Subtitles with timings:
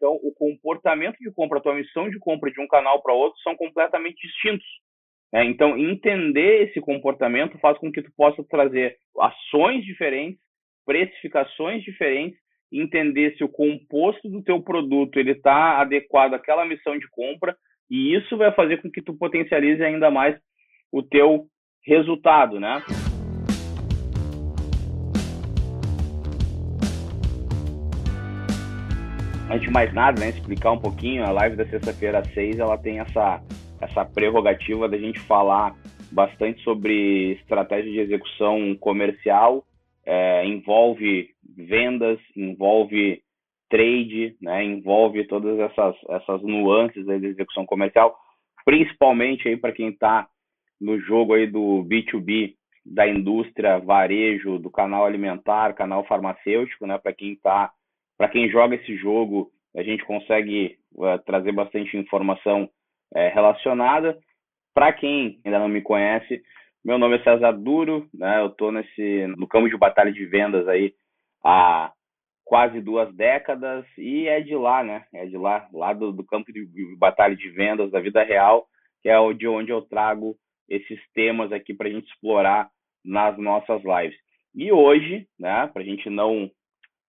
[0.00, 3.38] Então, o comportamento de compra, a tua missão de compra de um canal para outro
[3.42, 4.66] são completamente distintos.
[5.30, 5.44] Né?
[5.44, 10.40] Então, entender esse comportamento faz com que tu possa trazer ações diferentes,
[10.86, 12.40] precificações diferentes,
[12.72, 17.54] entender se o composto do teu produto ele está adequado àquela missão de compra
[17.90, 20.34] e isso vai fazer com que tu potencialize ainda mais
[20.90, 21.44] o teu
[21.84, 22.82] resultado, né?
[29.50, 32.78] Antes de mais nada, né, explicar um pouquinho, a live da sexta-feira às seis, ela
[32.78, 33.42] tem essa,
[33.80, 35.74] essa prerrogativa da gente falar
[36.12, 39.64] bastante sobre estratégia de execução comercial,
[40.06, 43.24] é, envolve vendas, envolve
[43.68, 48.16] trade, né, envolve todas essas, essas nuances da execução comercial,
[48.64, 50.28] principalmente aí para quem está
[50.80, 52.54] no jogo aí do B2B,
[52.86, 57.72] da indústria varejo, do canal alimentar, canal farmacêutico, né, para quem está
[58.20, 64.18] para quem joga esse jogo, a gente consegue uh, trazer bastante informação uh, relacionada.
[64.74, 66.42] Para quem ainda não me conhece,
[66.84, 68.40] meu nome é César Duro, né?
[68.40, 70.92] Eu estou nesse no campo de batalha de vendas aí
[71.42, 71.94] há
[72.44, 75.02] quase duas décadas e é de lá, né?
[75.14, 78.66] É de lá, lá do, do campo de batalha de vendas da vida real,
[79.02, 80.36] que é de onde eu trago
[80.68, 82.68] esses temas aqui para a gente explorar
[83.02, 84.18] nas nossas lives.
[84.54, 86.50] E hoje, né, para a gente não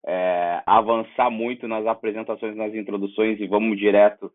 [0.06, 4.30] é, avançar muito nas apresentações, nas introduções e vamos direto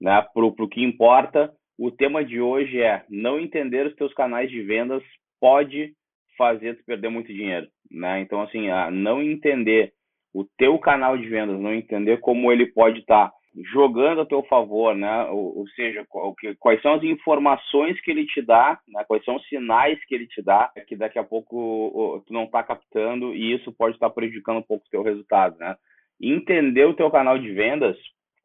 [0.00, 1.52] né, para o que importa.
[1.78, 5.02] O tema de hoje é não entender os teus canais de vendas
[5.40, 5.92] pode
[6.38, 8.20] fazer tu perder muito dinheiro, né?
[8.20, 9.92] Então assim, não entender
[10.32, 13.36] o teu canal de vendas, não entender como ele pode estar tá
[13.72, 15.24] jogando a teu favor, né?
[15.26, 19.04] Ou, ou seja, qual, que, quais são as informações que ele te dá, né?
[19.06, 22.62] quais são os sinais que ele te dá, que daqui a pouco tu não está
[22.62, 25.76] captando e isso pode estar tá prejudicando um pouco o teu resultado, né?
[26.20, 27.96] Entender o teu canal de vendas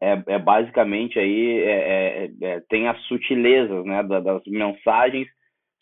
[0.02, 4.04] é, é basicamente aí é, é, é tem as sutilezas, né?
[4.04, 5.28] das mensagens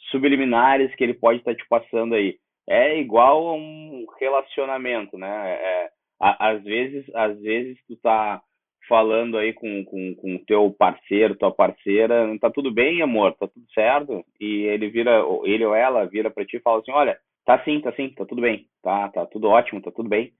[0.10, 2.38] subliminares que ele pode estar tá te passando aí.
[2.70, 5.54] É igual a um relacionamento, né?
[5.54, 8.42] É, às vezes, às vezes tu tá
[8.88, 13.48] falando aí com, com, com o teu parceiro, tua parceira, tá tudo bem, amor, tá
[13.48, 14.26] tudo certo?
[14.40, 17.80] E ele vira, ele ou ela vira para ti e fala assim, olha, tá sim,
[17.82, 20.32] tá sim, tá tudo bem, tá, tá tudo ótimo, tá tudo bem.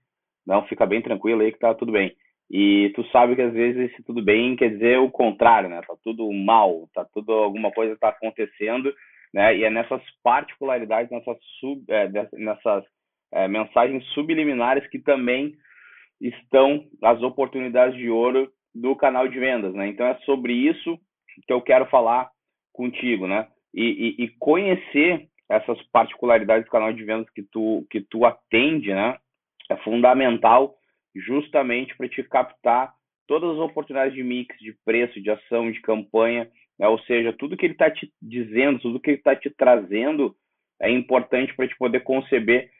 [0.46, 2.14] Não, fica bem tranquilo aí que tá tudo bem.
[2.50, 5.82] E tu sabe que às vezes esse tudo bem quer dizer o contrário, né?
[5.86, 8.92] Tá tudo mal, tá tudo, alguma coisa tá acontecendo,
[9.34, 9.54] né?
[9.56, 12.84] E é nessas particularidades, nessas, sub, é, nessas
[13.32, 15.54] é, mensagens subliminares que também
[16.20, 19.88] estão as oportunidades de ouro do canal de vendas, né?
[19.88, 20.98] Então é sobre isso
[21.46, 22.30] que eu quero falar
[22.72, 23.48] contigo, né?
[23.74, 28.92] E, e, e conhecer essas particularidades do canal de vendas que tu que tu atende,
[28.92, 29.16] né?
[29.70, 30.74] É fundamental
[31.14, 32.92] justamente para te captar
[33.26, 36.88] todas as oportunidades de mix, de preço, de ação, de campanha, né?
[36.88, 40.34] ou seja, tudo que ele está te dizendo, tudo que ele está te trazendo
[40.80, 42.70] é importante para te poder conceber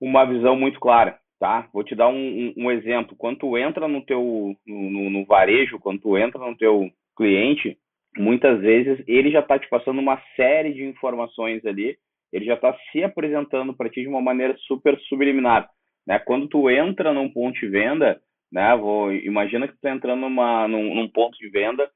[0.00, 1.68] uma visão muito clara tá?
[1.74, 3.14] Vou te dar um, um, um exemplo.
[3.18, 7.76] Quando tu entra no teu no, no, varejo, quando tu entra no teu cliente,
[8.16, 11.98] muitas vezes ele já está te passando uma série de informações ali,
[12.32, 15.68] ele já está se apresentando para ti de uma maneira super subliminar,
[16.06, 16.18] né?
[16.18, 18.18] Quando tu entra num ponto de venda,
[18.50, 18.74] né?
[18.74, 21.86] Vou, imagina que tu tá entrando numa, num, num ponto de venda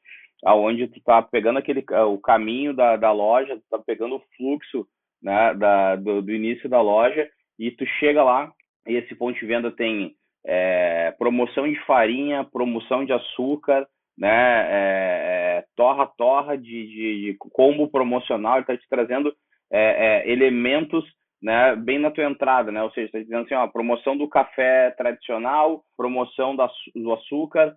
[0.45, 4.87] aonde tu tá pegando aquele o caminho da, da loja, tu tá pegando o fluxo
[5.23, 7.27] né, da, do, do início da loja
[7.59, 8.53] e tu chega lá
[8.95, 10.15] esse ponto de venda tem
[10.47, 17.37] é, promoção de farinha, promoção de açúcar, né, é, é, torra torra de, de, de,
[17.53, 19.33] combo promocional, ele está te trazendo
[19.71, 21.05] é, é, elementos
[21.41, 24.91] né, bem na tua entrada, né, ou seja, está dizendo assim, ó, promoção do café
[24.93, 27.77] tradicional, promoção da, do açúcar,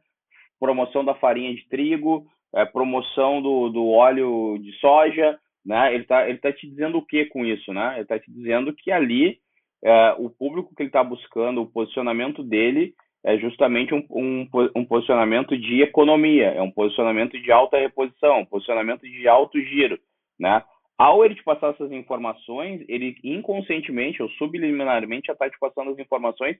[0.60, 6.28] promoção da farinha de trigo, é, promoção do, do óleo de soja, né, ele está
[6.28, 9.38] ele tá te dizendo o que com isso, né, ele está te dizendo que ali
[9.84, 12.94] é, o público que ele está buscando, o posicionamento dele
[13.24, 18.46] é justamente um, um, um, posicionamento de economia, é um posicionamento de alta reposição, um
[18.46, 20.00] posicionamento de alto giro,
[20.40, 20.64] né?
[20.98, 26.00] Ao ele te passar essas informações, ele inconscientemente ou subliminarmente já está te passando as
[26.00, 26.58] informações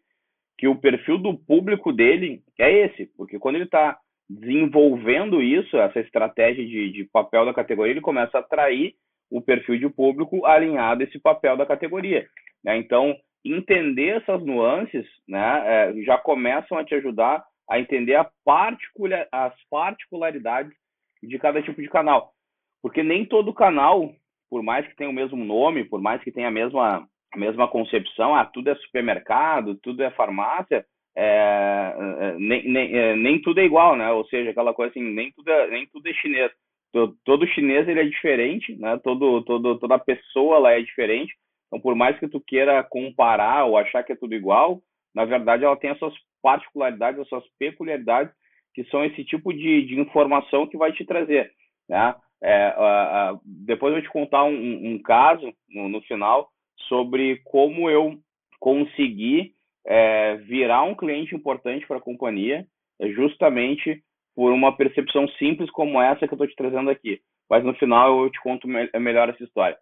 [0.58, 3.98] que o perfil do público dele é esse, porque quando ele está
[4.30, 8.94] desenvolvendo isso, essa estratégia de, de papel da categoria, ele começa a atrair
[9.32, 12.28] o perfil de público alinhado a esse papel da categoria.
[12.64, 12.78] Né?
[12.78, 19.28] Então, entender essas nuances né, é, já começam a te ajudar a entender a particular,
[19.32, 20.74] as particularidades
[21.24, 22.34] de cada tipo de canal.
[22.82, 24.12] Porque nem todo canal,
[24.50, 27.68] por mais que tenha o mesmo nome, por mais que tenha a mesma, a mesma
[27.70, 30.86] concepção, ah, tudo é supermercado, tudo é farmácia,
[31.16, 34.12] é, é, nem, nem, é, nem tudo é igual, né?
[34.12, 36.52] Ou seja, aquela coisa assim, nem tudo é, nem tudo é chinês.
[36.92, 39.00] Todo, chinês ele é diferente, né?
[39.04, 41.34] Todo, todo, toda pessoa lá é diferente.
[41.68, 44.82] Então, por mais que tu queira comparar ou achar que é tudo igual,
[45.16, 48.34] na verdade ela tem as suas particularidades, as suas peculiaridades,
[48.74, 51.52] que são esse tipo de, de informação que vai te trazer,
[51.88, 52.16] né?
[52.44, 52.74] É,
[53.46, 56.50] depois eu vou te contar um, um caso no, no, final
[56.88, 58.18] sobre como eu
[58.60, 59.54] consegui
[59.86, 62.66] é, virar um cliente importante para a companhia,
[63.16, 64.04] justamente
[64.36, 67.20] por uma percepção simples como essa que eu estou te trazendo aqui.
[67.50, 69.78] Mas no final eu te conto me melhor essa história.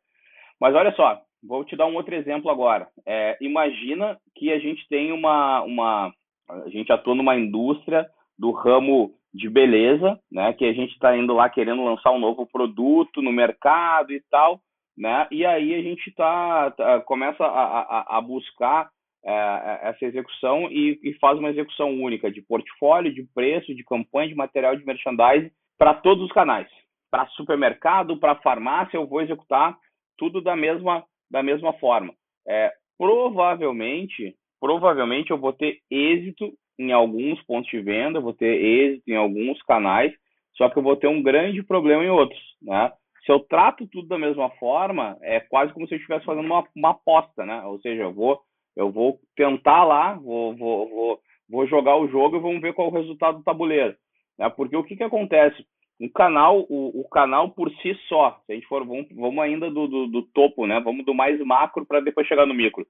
[0.60, 2.88] Mas olha só, vou te dar um outro exemplo agora.
[3.06, 6.12] É, imagina que a gente tem uma, uma.
[6.50, 8.08] A gente atua numa indústria
[8.38, 10.54] do ramo de beleza, né?
[10.54, 14.60] Que a gente está indo lá querendo lançar um novo produto no mercado e tal,
[14.98, 15.28] né?
[15.32, 18.90] E aí a gente tá, tá começa a, a, a buscar
[19.26, 23.84] é, é, essa execução e, e, faz uma execução única de portfólio, de preço, de
[23.84, 26.68] campanha, de material de merchandising para todos os canais.
[27.12, 29.78] Para supermercado, para farmácia, eu vou executar
[30.18, 32.14] tudo da mesma, da mesma forma.
[32.48, 39.10] É, provavelmente, provavelmente eu vou ter êxito em alguns pontos de venda, vou ter êxito
[39.10, 40.14] em alguns canais,
[40.56, 42.92] só que eu vou ter um grande problema em outros, né?
[43.26, 46.66] Se eu trato tudo da mesma forma, é quase como se eu estivesse fazendo uma,
[46.76, 47.62] uma aposta, né?
[47.64, 48.42] Ou seja, eu vou
[48.80, 52.88] eu vou tentar lá, vou, vou, vou, vou jogar o jogo e vamos ver qual
[52.88, 53.94] é o resultado do tabuleiro.
[54.38, 54.50] Né?
[54.50, 55.66] Porque o que, que acontece?
[56.00, 59.70] Um canal, o, o canal por si só, se a gente for, vamos, vamos ainda
[59.70, 60.80] do, do, do topo, né?
[60.80, 62.88] Vamos do mais macro para depois chegar no micro.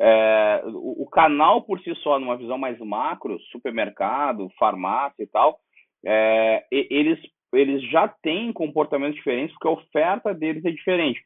[0.00, 5.58] É, o, o, canal por si só, numa visão mais macro, supermercado, farmácia e tal,
[6.06, 7.18] é, eles,
[7.52, 11.20] eles já têm comportamentos diferentes porque a oferta deles é diferente.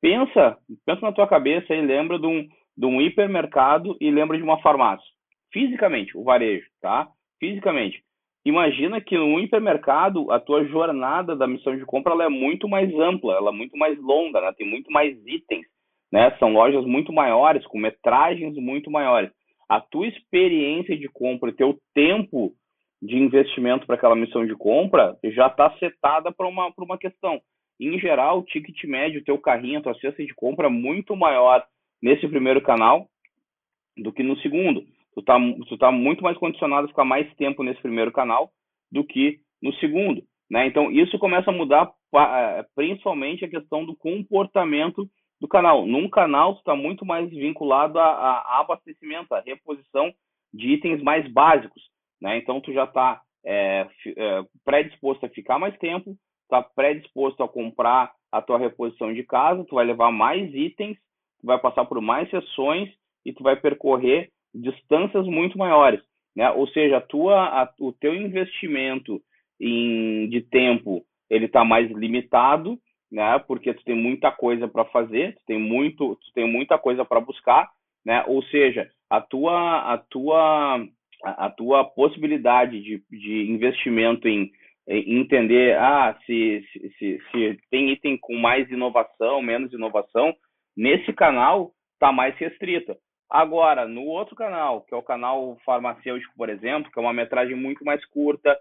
[0.00, 4.42] Pensa, pensa na tua cabeça e lembra de um, de um hipermercado e lembra de
[4.42, 5.06] uma farmácia.
[5.52, 7.08] Fisicamente, o varejo, tá?
[7.38, 8.02] Fisicamente.
[8.44, 12.92] Imagina que no hipermercado a tua jornada da missão de compra ela é muito mais
[12.94, 14.52] ampla, ela é muito mais longa, né?
[14.56, 15.66] tem muito mais itens,
[16.10, 16.34] né?
[16.38, 19.30] São lojas muito maiores, com metragens muito maiores.
[19.68, 22.52] A tua experiência de compra, teu tempo
[23.02, 27.40] de investimento para aquela missão de compra já está setada para uma, uma questão.
[27.78, 31.64] Em geral, o ticket médio, teu carrinho, a tua cesta de compra é muito maior
[32.02, 33.08] nesse primeiro canal
[33.96, 34.84] do que no segundo.
[35.14, 35.36] Tu tá,
[35.68, 38.50] tu tá muito mais condicionado a ficar mais tempo nesse primeiro canal
[38.90, 40.22] do que no segundo.
[40.50, 40.66] Né?
[40.66, 45.08] Então, isso começa a mudar é, principalmente a questão do comportamento
[45.40, 45.86] do canal.
[45.86, 50.12] Num canal, tu está muito mais vinculado a, a, abastecimento, a reposição
[50.52, 51.82] de itens mais básicos.
[52.20, 52.38] Né?
[52.38, 58.12] Então, tu já está é, é, predisposto a ficar mais tempo, está predisposto a comprar
[58.32, 60.96] a tua reposição de casa, tu vai levar mais itens
[61.40, 62.90] tu vai passar por mais sessões
[63.24, 66.00] e tu vai percorrer distâncias muito maiores,
[66.34, 66.50] né?
[66.50, 69.20] Ou seja, a tua, a, o teu investimento
[69.60, 72.78] em, de tempo ele está mais limitado,
[73.10, 73.38] né?
[73.46, 77.20] Porque tu tem muita coisa para fazer, tu tem muito, tu tem muita coisa para
[77.20, 77.68] buscar,
[78.04, 78.24] né?
[78.26, 80.86] Ou seja, a tua, a tua,
[81.24, 84.50] a tua possibilidade de, de investimento em,
[84.88, 90.34] em entender, ah, se, se, se, se tem item com mais inovação, menos inovação,
[90.76, 92.96] Nesse canal está mais restrita.
[93.28, 97.54] Agora, no outro canal, que é o canal farmacêutico, por exemplo, que é uma metragem
[97.54, 98.58] muito mais curta,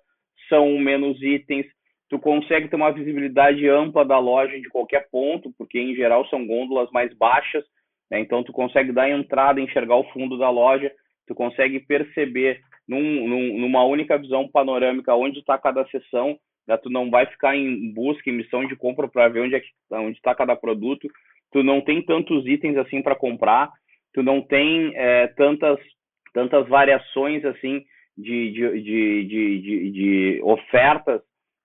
[0.47, 1.65] são menos itens,
[2.09, 6.45] tu consegue ter uma visibilidade ampla da loja de qualquer ponto, porque em geral são
[6.45, 7.63] gôndolas mais baixas,
[8.11, 8.19] né?
[8.19, 10.91] então tu consegue dar entrada, enxergar o fundo da loja,
[11.27, 16.75] tu consegue perceber num, num, numa única visão panorâmica onde está cada seção, né?
[16.77, 19.61] tu não vai ficar em busca, em missão de compra para ver onde é
[20.11, 21.07] está cada produto,
[21.51, 23.69] tu não tem tantos itens assim para comprar,
[24.13, 25.79] tu não tem é, tantas,
[26.33, 27.83] tantas variações assim
[28.17, 31.21] de, de, de, de, de ofertas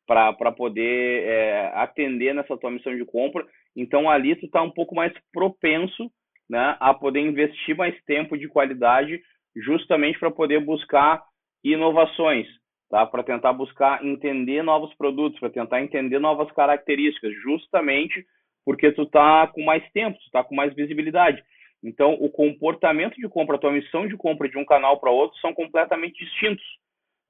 [0.07, 3.45] para poder é, atender nessa tua missão de compra.
[3.75, 6.11] Então ali tu está um pouco mais propenso
[6.49, 9.21] né, a poder investir mais tempo de qualidade
[9.57, 11.23] justamente para poder buscar
[11.63, 12.47] inovações,
[12.91, 13.07] tá?
[13.07, 18.25] para tentar buscar entender novos produtos, para tentar entender novas características, justamente
[18.65, 21.43] porque tu tá com mais tempo, tu tá com mais visibilidade.
[21.83, 25.39] Então, o comportamento de compra, a tua missão de compra de um canal para outro
[25.41, 26.65] são completamente distintos.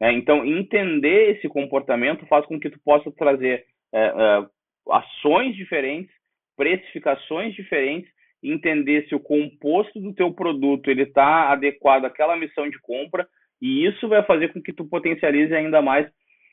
[0.00, 0.12] Né?
[0.12, 4.46] Então, entender esse comportamento faz com que tu possa trazer é, é,
[4.90, 6.14] ações diferentes,
[6.56, 8.08] precificações diferentes,
[8.42, 13.26] entender se o composto do teu produto ele está adequado àquela missão de compra
[13.60, 16.06] e isso vai fazer com que tu potencialize ainda mais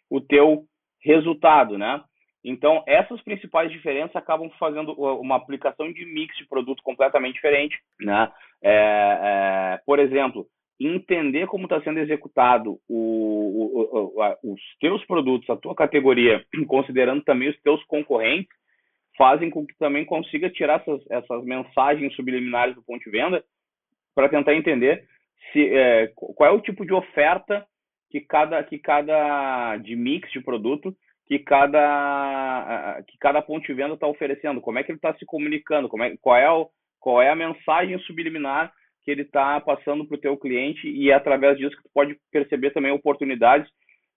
[0.10, 0.64] o teu
[1.04, 2.02] resultado, né?
[2.44, 7.78] Então, essas principais diferenças acabam fazendo uma aplicação de mix de produto completamente diferente.
[8.00, 8.32] Né?
[8.64, 10.48] É, é, por exemplo,
[10.80, 17.24] entender como está sendo executado o, o, a, os teus produtos, a tua categoria, considerando
[17.24, 18.50] também os teus concorrentes,
[19.18, 23.44] fazem com que também consiga tirar essas, essas mensagens subliminares do ponto de venda
[24.16, 25.06] para tentar entender
[25.52, 27.66] se, é, qual é o tipo de oferta
[28.10, 30.96] que cada, que cada de mix de produto
[31.32, 35.26] que cada que cada ponto de venda está oferecendo, como é que ele está se
[35.26, 36.68] comunicando, como é, qual, é o,
[37.00, 38.70] qual é a mensagem subliminar
[39.02, 40.90] que ele está passando para o teu cliente?
[40.90, 43.66] E é através disso que tu pode perceber também oportunidades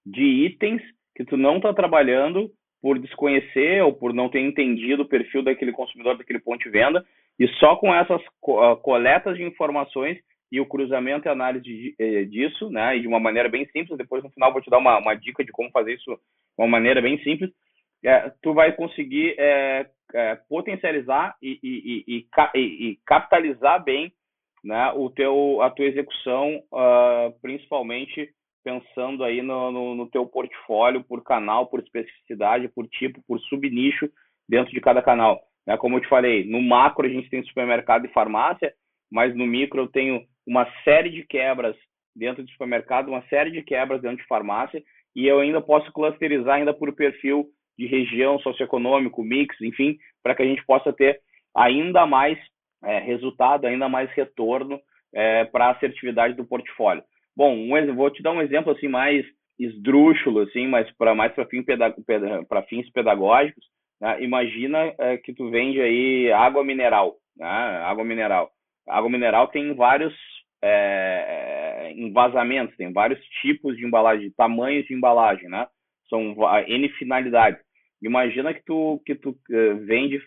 [0.04, 0.82] de itens
[1.14, 2.50] que tu não está trabalhando
[2.82, 7.04] por desconhecer ou por não ter entendido o perfil daquele consumidor, daquele ponto de venda,
[7.38, 10.18] e só com essas ah, coletas de informações
[10.54, 14.22] e o cruzamento e análise eh, disso, né, e de uma maneira bem simples, depois
[14.22, 16.18] no final vou te dar uma, uma dica de como fazer isso de
[16.56, 17.50] uma maneira bem simples,
[18.04, 24.12] é, tu vai conseguir é, é, potencializar e, e, e, e, capitalizar bem
[24.62, 28.30] né, o teu, a tua execução, uh, principalmente
[28.62, 34.08] pensando aí no, no, no, teu portfólio por canal, por especificidade, por tipo, por subnicho
[34.48, 35.40] dentro de cada canal.
[35.66, 35.76] Né?
[35.76, 38.72] Como eu te falei, no macro a gente tem supermercado e farmácia,
[39.10, 41.76] mas no micro eu tenho uma série de quebras
[42.14, 44.82] dentro de supermercado, uma série de quebras dentro de farmácia,
[45.14, 47.46] e eu ainda posso clusterizar ainda por perfil
[47.78, 51.20] de região, socioeconômico, mix, enfim, para que a gente possa ter
[51.56, 52.38] ainda mais
[52.84, 54.80] é, resultado, ainda mais retorno
[55.12, 57.02] é, para a assertividade do portfólio.
[57.36, 59.24] Bom, um, vou te dar um exemplo assim mais
[59.58, 61.64] esdrúxulo, assim, mas para mais para fim
[62.68, 63.64] fins pedagógicos.
[64.00, 64.22] Né?
[64.22, 67.46] Imagina é, que tu vende aí água mineral, né?
[67.46, 68.50] água mineral.
[68.88, 70.14] água mineral tem vários
[70.66, 75.66] é, envasamentos, tem vários tipos de embalagem, tamanhos de embalagem, né?
[76.08, 76.34] São
[76.66, 77.60] n finalidades.
[78.02, 80.20] Imagina que tu que tu uh, vende,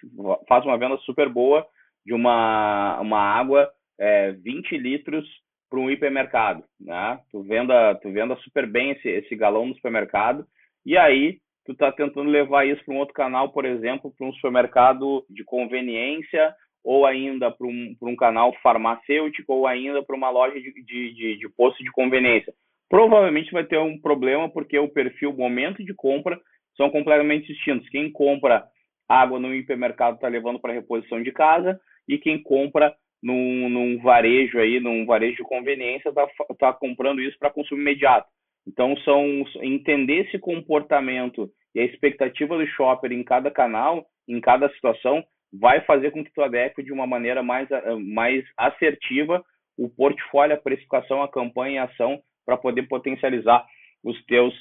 [0.48, 1.66] faz uma venda super boa
[2.06, 5.28] de uma, uma água é, 20 litros
[5.70, 7.20] para um hipermercado, né?
[7.32, 10.46] Tu venda, tu venda super bem esse, esse galão no supermercado
[10.86, 14.34] e aí tu está tentando levar isso para um outro canal, por exemplo, para um
[14.34, 16.56] supermercado de conveniência
[16.88, 21.38] ou ainda para um, um canal farmacêutico ou ainda para uma loja de, de, de,
[21.38, 22.54] de posto de conveniência.
[22.90, 26.40] Provavelmente vai ter um problema porque o perfil, o momento de compra
[26.78, 27.90] são completamente distintos.
[27.90, 28.64] Quem compra
[29.06, 31.78] água no hipermercado está levando para reposição de casa
[32.08, 36.26] e quem compra num, num, varejo aí, num varejo de conveniência, está
[36.58, 38.30] tá comprando isso para consumo imediato.
[38.66, 44.70] Então, são entender esse comportamento e a expectativa do shopper em cada canal, em cada
[44.70, 45.22] situação,
[45.54, 47.68] vai fazer com que tu adeque de uma maneira mais,
[48.14, 49.44] mais assertiva
[49.78, 53.66] o portfólio, a precificação, a campanha e a ação para poder potencializar
[54.04, 54.54] os teus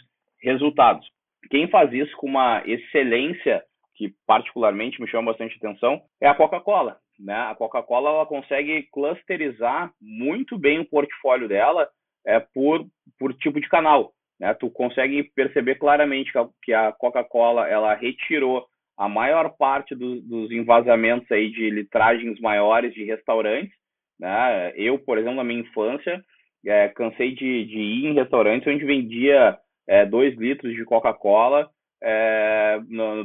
[0.42, 1.06] resultados.
[1.50, 3.62] Quem faz isso com uma excelência
[3.94, 6.98] que particularmente me chama bastante atenção é a Coca-Cola.
[7.18, 7.34] Né?
[7.34, 11.88] A Coca-Cola ela consegue clusterizar muito bem o portfólio dela
[12.26, 12.84] é, por,
[13.18, 14.12] por tipo de canal.
[14.38, 14.52] Né?
[14.54, 16.30] Tu consegue perceber claramente
[16.62, 18.66] que a, Coca-Cola ela retirou
[18.96, 23.74] a maior parte do, dos envasamentos aí de litragens maiores de restaurantes.
[24.18, 24.72] Né?
[24.76, 26.24] Eu, por exemplo, na minha infância,
[26.66, 31.68] é, cansei de, de ir em restaurantes onde vendia é, dois litros de Coca-Cola
[32.02, 32.78] é,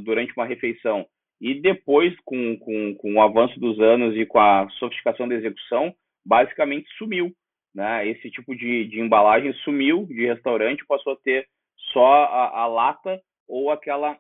[0.04, 1.06] durante uma refeição.
[1.40, 5.94] E depois, com, com, com o avanço dos anos e com a sofisticação da execução,
[6.26, 7.32] basicamente sumiu.
[7.74, 8.10] Né?
[8.10, 11.48] Esse tipo de, de embalagem sumiu de restaurante, passou a ter
[11.94, 14.18] só a, a lata ou aquela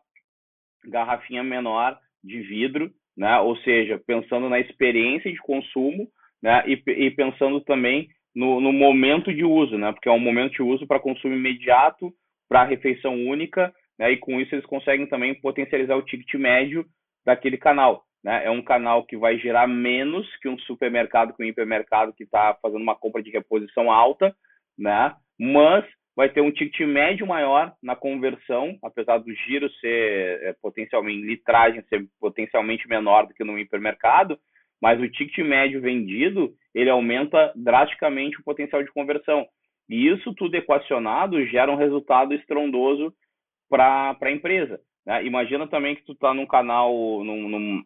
[0.85, 3.39] garrafinha menor de vidro, né?
[3.39, 6.07] ou seja, pensando na experiência de consumo
[6.41, 6.63] né?
[6.67, 9.91] e, e pensando também no, no momento de uso, né?
[9.91, 12.13] porque é um momento de uso para consumo imediato,
[12.47, 14.11] para refeição única, né?
[14.11, 16.83] E com isso eles conseguem também potencializar o ticket médio
[17.23, 18.03] daquele canal.
[18.23, 18.45] Né?
[18.45, 22.57] É um canal que vai gerar menos que um supermercado, que um hipermercado que está
[22.61, 24.35] fazendo uma compra de reposição alta,
[24.77, 25.13] né?
[25.39, 25.85] Mas
[26.15, 31.83] vai ter um ticket médio maior na conversão, apesar do giro ser é, potencialmente litragem
[31.83, 34.37] ser potencialmente menor do que no hipermercado,
[34.81, 39.45] mas o ticket médio vendido ele aumenta drasticamente o potencial de conversão.
[39.89, 43.13] E isso tudo equacionado gera um resultado estrondoso
[43.69, 44.79] para a empresa.
[45.05, 45.25] Né?
[45.25, 47.83] Imagina também que tu está num canal, num, num,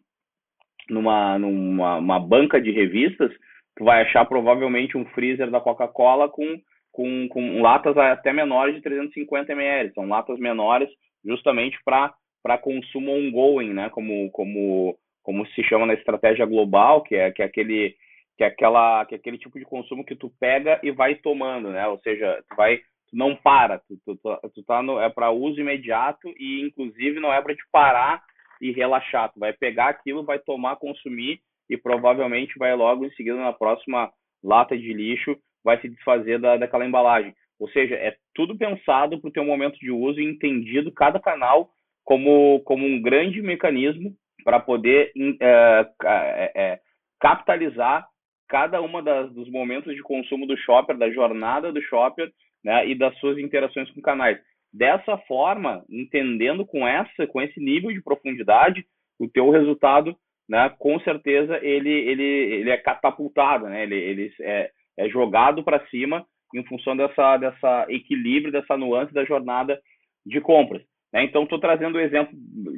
[0.88, 3.32] numa, numa banca de revistas,
[3.76, 6.58] tu vai achar provavelmente um freezer da Coca-Cola com,
[6.96, 9.92] com, com latas até menores de 350 ml.
[9.92, 10.88] São latas menores
[11.22, 13.90] justamente para consumo ongoing, né?
[13.90, 17.94] como, como, como se chama na estratégia global, que é, que é aquele
[18.38, 21.70] que é aquela que é aquele tipo de consumo que tu pega e vai tomando,
[21.70, 21.86] né?
[21.86, 24.18] Ou seja, tu vai tu não para, tu, tu,
[24.54, 28.22] tu, tá no, é para uso imediato e inclusive não é para te parar
[28.60, 33.36] e relaxar, tu vai pegar aquilo, vai tomar, consumir e provavelmente vai logo em seguida
[33.36, 34.10] na próxima
[34.44, 35.34] lata de lixo
[35.66, 37.34] vai se desfazer da, daquela embalagem.
[37.58, 41.70] Ou seja, é tudo pensado para o teu momento de uso e entendido cada canal
[42.04, 46.78] como, como um grande mecanismo para poder é, é, é,
[47.20, 48.06] capitalizar
[48.48, 52.30] cada uma das, dos momentos de consumo do shopper, da jornada do shopper,
[52.62, 54.38] né, e das suas interações com canais.
[54.72, 58.84] Dessa forma, entendendo com essa, com esse nível de profundidade,
[59.18, 60.16] o teu resultado,
[60.48, 63.82] né, com certeza ele ele ele é catapultado, né?
[63.82, 69.24] Ele ele é, é jogado para cima em função dessa dessa equilíbrio, dessa nuance da
[69.24, 69.80] jornada
[70.24, 70.82] de compras.
[71.12, 71.24] Né?
[71.24, 72.32] Então, estou trazendo o um exemplo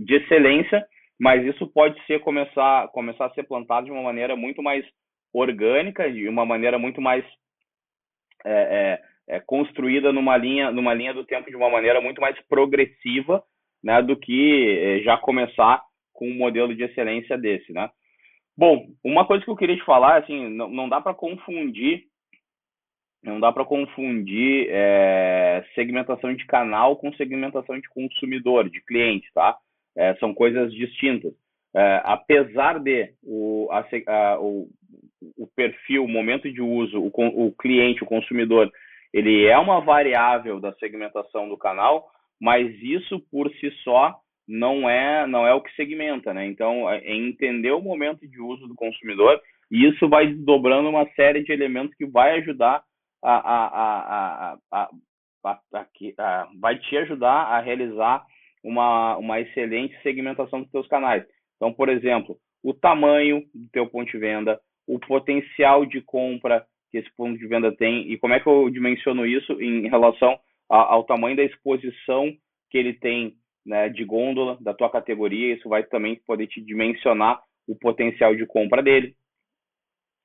[0.05, 0.85] de excelência,
[1.19, 4.85] mas isso pode ser começar começar a ser plantado de uma maneira muito mais
[5.33, 7.25] orgânica, de uma maneira muito mais
[8.45, 8.99] é,
[9.29, 13.43] é, é, construída numa linha, numa linha do tempo de uma maneira muito mais progressiva,
[13.83, 15.83] né, do que é, já começar
[16.13, 17.91] com um modelo de excelência desse, né?
[18.57, 22.05] Bom, uma coisa que eu queria te falar, assim, não, não dá para confundir,
[23.23, 29.57] não dá para confundir é, segmentação de canal com segmentação de consumidor, de cliente, tá?
[29.97, 31.33] É, são coisas distintas.
[31.75, 34.69] É, apesar de o, a, a, o,
[35.37, 37.11] o perfil, o momento de uso, o,
[37.47, 38.71] o cliente, o consumidor,
[39.13, 42.09] ele é uma variável da segmentação do canal,
[42.41, 46.47] mas isso por si só não é não é o que segmenta, né?
[46.47, 51.07] Então, é, é entender o momento de uso do consumidor e isso vai desdobrando uma
[51.15, 52.83] série de elementos que vai ajudar
[53.23, 54.89] a, a,
[55.43, 55.59] a,
[56.61, 58.25] vai te ajudar a realizar
[58.63, 61.25] uma, uma excelente segmentação dos teus canais.
[61.57, 66.99] Então, por exemplo, o tamanho do teu ponto de venda, o potencial de compra que
[66.99, 71.05] esse ponto de venda tem e como é que eu dimensiono isso em relação ao
[71.05, 72.31] tamanho da exposição
[72.71, 73.35] que ele tem
[73.65, 78.47] né, de gôndola da tua categoria, isso vai também poder te dimensionar o potencial de
[78.47, 79.15] compra dele,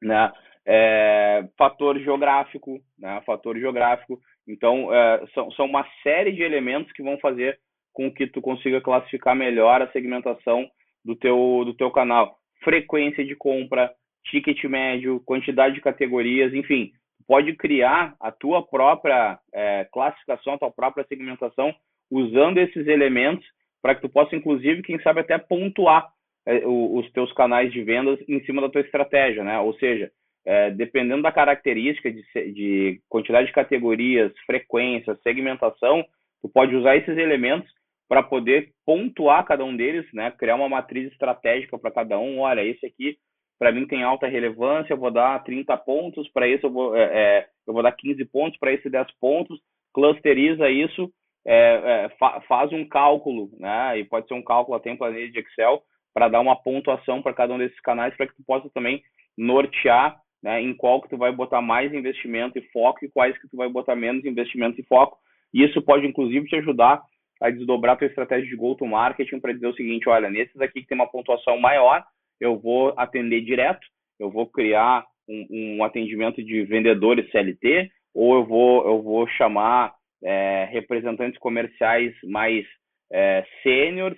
[0.02, 0.32] né?
[0.66, 3.22] É, fator geográfico, né?
[3.26, 4.20] Fator geográfico.
[4.48, 7.60] Então, é, são, são uma série de elementos que vão fazer
[7.94, 10.68] com que tu consiga classificar melhor a segmentação
[11.06, 12.38] do teu, do teu canal.
[12.64, 13.92] Frequência de compra,
[14.26, 16.92] ticket médio, quantidade de categorias, enfim,
[17.28, 21.74] pode criar a tua própria é, classificação, a tua própria segmentação
[22.10, 23.46] usando esses elementos
[23.82, 26.08] para que tu possa, inclusive, quem sabe até pontuar
[26.46, 29.60] é, os teus canais de vendas em cima da tua estratégia, né?
[29.60, 30.12] Ou seja,
[30.46, 36.06] é, dependendo da característica de, de, quantidade de categorias, frequência, segmentação,
[36.42, 37.72] tu pode usar esses elementos
[38.08, 40.32] para poder pontuar cada um deles, né?
[40.32, 42.40] Criar uma matriz estratégica para cada um.
[42.40, 43.18] Olha, esse aqui
[43.58, 47.04] para mim tem alta relevância, eu vou dar 30 pontos, para esse eu vou, é,
[47.04, 49.58] é, eu vou dar 15 pontos, para esse 10 pontos,
[49.94, 51.10] clusteriza isso
[51.46, 54.00] é, é, fa faz um cálculo, né?
[54.00, 55.82] E pode ser um cálculo até em planilha de Excel
[56.14, 59.02] para dar uma pontuação para cada um desses canais para que tu possa também
[59.38, 60.62] nortear, né?
[60.62, 63.70] Em qual que tu vai botar mais investimento e foco e quais que tu vai
[63.70, 65.18] botar menos investimento e foco.
[65.54, 67.02] E isso pode inclusive te ajudar
[67.42, 70.88] a desdobrar a tua estratégia de go-to-marketing para dizer o seguinte, olha, nesses aqui que
[70.88, 72.04] tem uma pontuação maior,
[72.40, 73.86] eu vou atender direto,
[74.20, 79.94] eu vou criar um, um atendimento de vendedores CLT, ou eu vou, eu vou chamar
[80.24, 82.66] é, representantes comerciais mais
[83.12, 84.18] é, sêniores,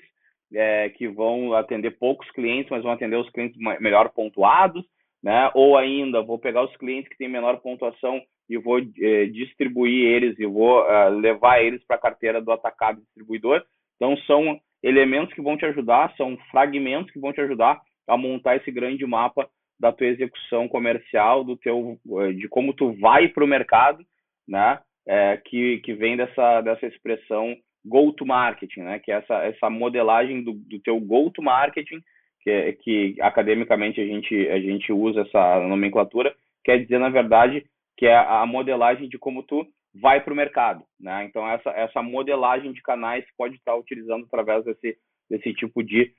[0.54, 4.86] é, que vão atender poucos clientes, mas vão atender os clientes melhor pontuados,
[5.26, 5.50] né?
[5.56, 10.38] Ou ainda vou pegar os clientes que têm menor pontuação e vou é, distribuir eles
[10.38, 13.64] e vou uh, levar eles para a carteira do atacado distribuidor.
[13.96, 18.58] Então são elementos que vão te ajudar, são fragmentos que vão te ajudar a montar
[18.58, 23.44] esse grande mapa da tua execução comercial, do teu, é, de como tu vai para
[23.44, 24.06] o mercado,
[24.48, 24.80] né?
[25.08, 29.00] é, que, que vem dessa, dessa expressão go-to-marketing, né?
[29.00, 32.00] que é essa, essa modelagem do, do teu go-to-marketing,
[32.45, 37.65] que, que academicamente a gente, a gente usa essa nomenclatura, quer dizer, na verdade,
[37.97, 39.65] que é a modelagem de como tu
[39.99, 40.84] vai para o mercado.
[40.99, 41.25] Né?
[41.25, 44.97] Então, essa, essa modelagem de canais pode estar utilizando através desse,
[45.29, 46.13] desse tipo de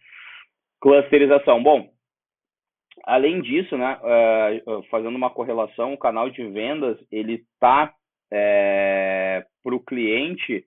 [0.81, 1.63] clusterização.
[1.63, 1.89] Bom,
[3.05, 3.99] além disso, né,
[4.67, 7.95] uh, fazendo uma correlação, o canal de vendas ele está
[8.33, 10.65] é, para o cliente,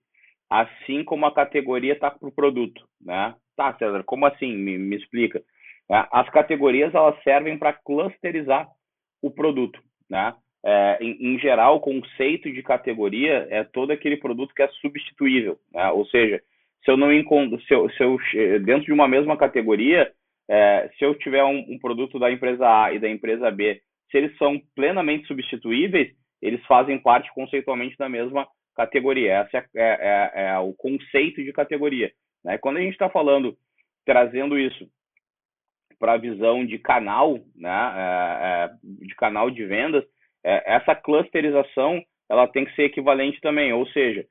[0.49, 3.35] assim como a categoria está para o produto, né?
[3.55, 4.55] Tá, César, como assim?
[4.55, 5.43] Me, me explica.
[5.91, 8.67] É, as categorias elas servem para clusterizar
[9.21, 10.36] o produto, né?
[10.63, 15.58] É, em, em, geral, o conceito de categoria é todo aquele produto que é substituível,
[15.73, 15.89] né?
[15.91, 16.41] Ou seja,
[16.84, 18.17] se eu não encontro, se eu, se eu
[18.62, 20.12] dentro de uma mesma categoria,
[20.49, 24.17] é, se eu tiver um, um, produto da empresa A e da empresa B, se
[24.17, 29.41] eles são plenamente substituíveis, eles fazem parte conceitualmente da mesma categoria.
[29.41, 32.12] Esse é, é, é, é o conceito de categoria.
[32.43, 32.58] Né?
[32.58, 33.56] Quando a gente está falando,
[34.06, 34.89] trazendo isso
[35.99, 40.03] para a visão de canal, né, é, é, de canal de vendas,
[40.43, 44.23] é, essa clusterização ela tem que ser equivalente também, ou seja,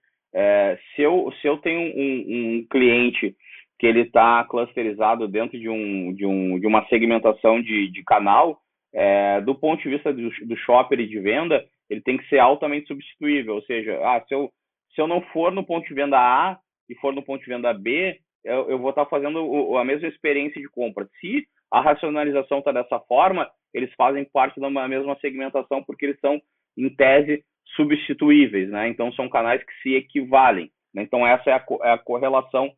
[0.94, 3.34] se, eu, se eu tenho um, um cliente
[3.78, 8.60] que ele está clusterizado dentro de, um, de, um, de uma segmentação de, de canal,
[8.92, 12.38] é, do ponto de vista do, do shopper e de venda, ele tem que ser
[12.38, 14.50] altamente substituível, ou seja, ah, se, eu,
[14.94, 17.72] se eu não for no ponto de venda A e for no ponto de venda
[17.72, 21.06] B, eu, eu vou estar tá fazendo o, a mesma experiência de compra.
[21.20, 26.40] Se a racionalização está dessa forma, eles fazem parte da mesma segmentação porque eles são,
[26.76, 27.44] em tese,
[27.76, 28.88] substituíveis, né?
[28.88, 30.70] Então são canais que se equivalem.
[30.94, 31.02] Né?
[31.02, 32.72] Então essa é a, é a, correlação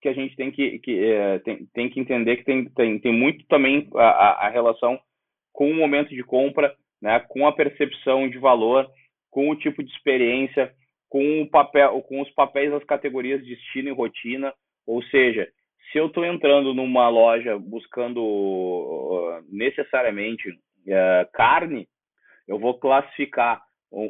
[0.00, 3.12] que a gente tem que, que é, tem, tem, que entender que tem, tem, tem
[3.12, 5.00] muito também a, a, relação
[5.52, 7.20] com o momento de compra, né?
[7.28, 8.90] Com a percepção de valor,
[9.30, 10.74] com o tipo de experiência,
[11.08, 14.52] com o papel, com os papéis das categorias de destino e rotina.
[14.86, 15.48] Ou seja,
[15.90, 21.88] se eu estou entrando numa loja buscando uh, necessariamente uh, carne,
[22.46, 23.60] eu vou classificar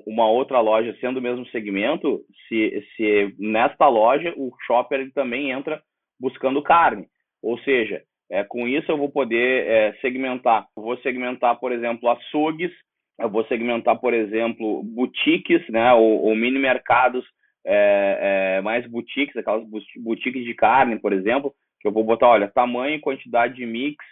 [0.06, 5.50] uma outra loja sendo o mesmo segmento, se, se nesta loja o shopper ele também
[5.50, 5.82] entra
[6.20, 7.06] buscando carne.
[7.42, 10.66] Ou seja, é, com isso eu vou poder é, segmentar.
[10.76, 12.70] Eu vou segmentar, por exemplo, açougues,
[13.18, 17.24] eu vou segmentar, por exemplo, boutiques, né, ou, ou mini mercados
[17.64, 19.64] é, é, mais boutiques, aquelas
[19.96, 24.04] boutiques de carne, por exemplo, que eu vou botar, olha, tamanho, quantidade de mix,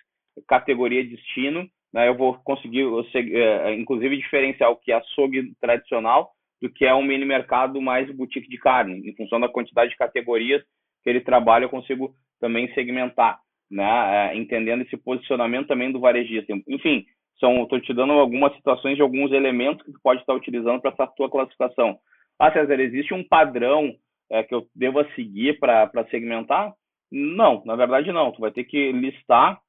[0.46, 6.30] categoria destino, né, eu vou conseguir, eu, é, inclusive, diferenciar o que é açougue tradicional
[6.62, 9.08] do que é um mini mercado mais boutique de carne.
[9.08, 10.62] Em função da quantidade de categorias
[11.02, 13.38] que ele trabalha, eu consigo também segmentar,
[13.70, 16.52] né, é, entendendo esse posicionamento também do varejista.
[16.68, 20.90] Enfim, estou te dando algumas situações de alguns elementos que tu pode estar utilizando para
[20.90, 21.98] essa tua classificação.
[22.40, 23.94] Ah, César, existe um padrão
[24.30, 26.72] é, que eu deva seguir para segmentar?
[27.12, 28.32] Não, na verdade não.
[28.32, 29.60] Tu vai ter que listar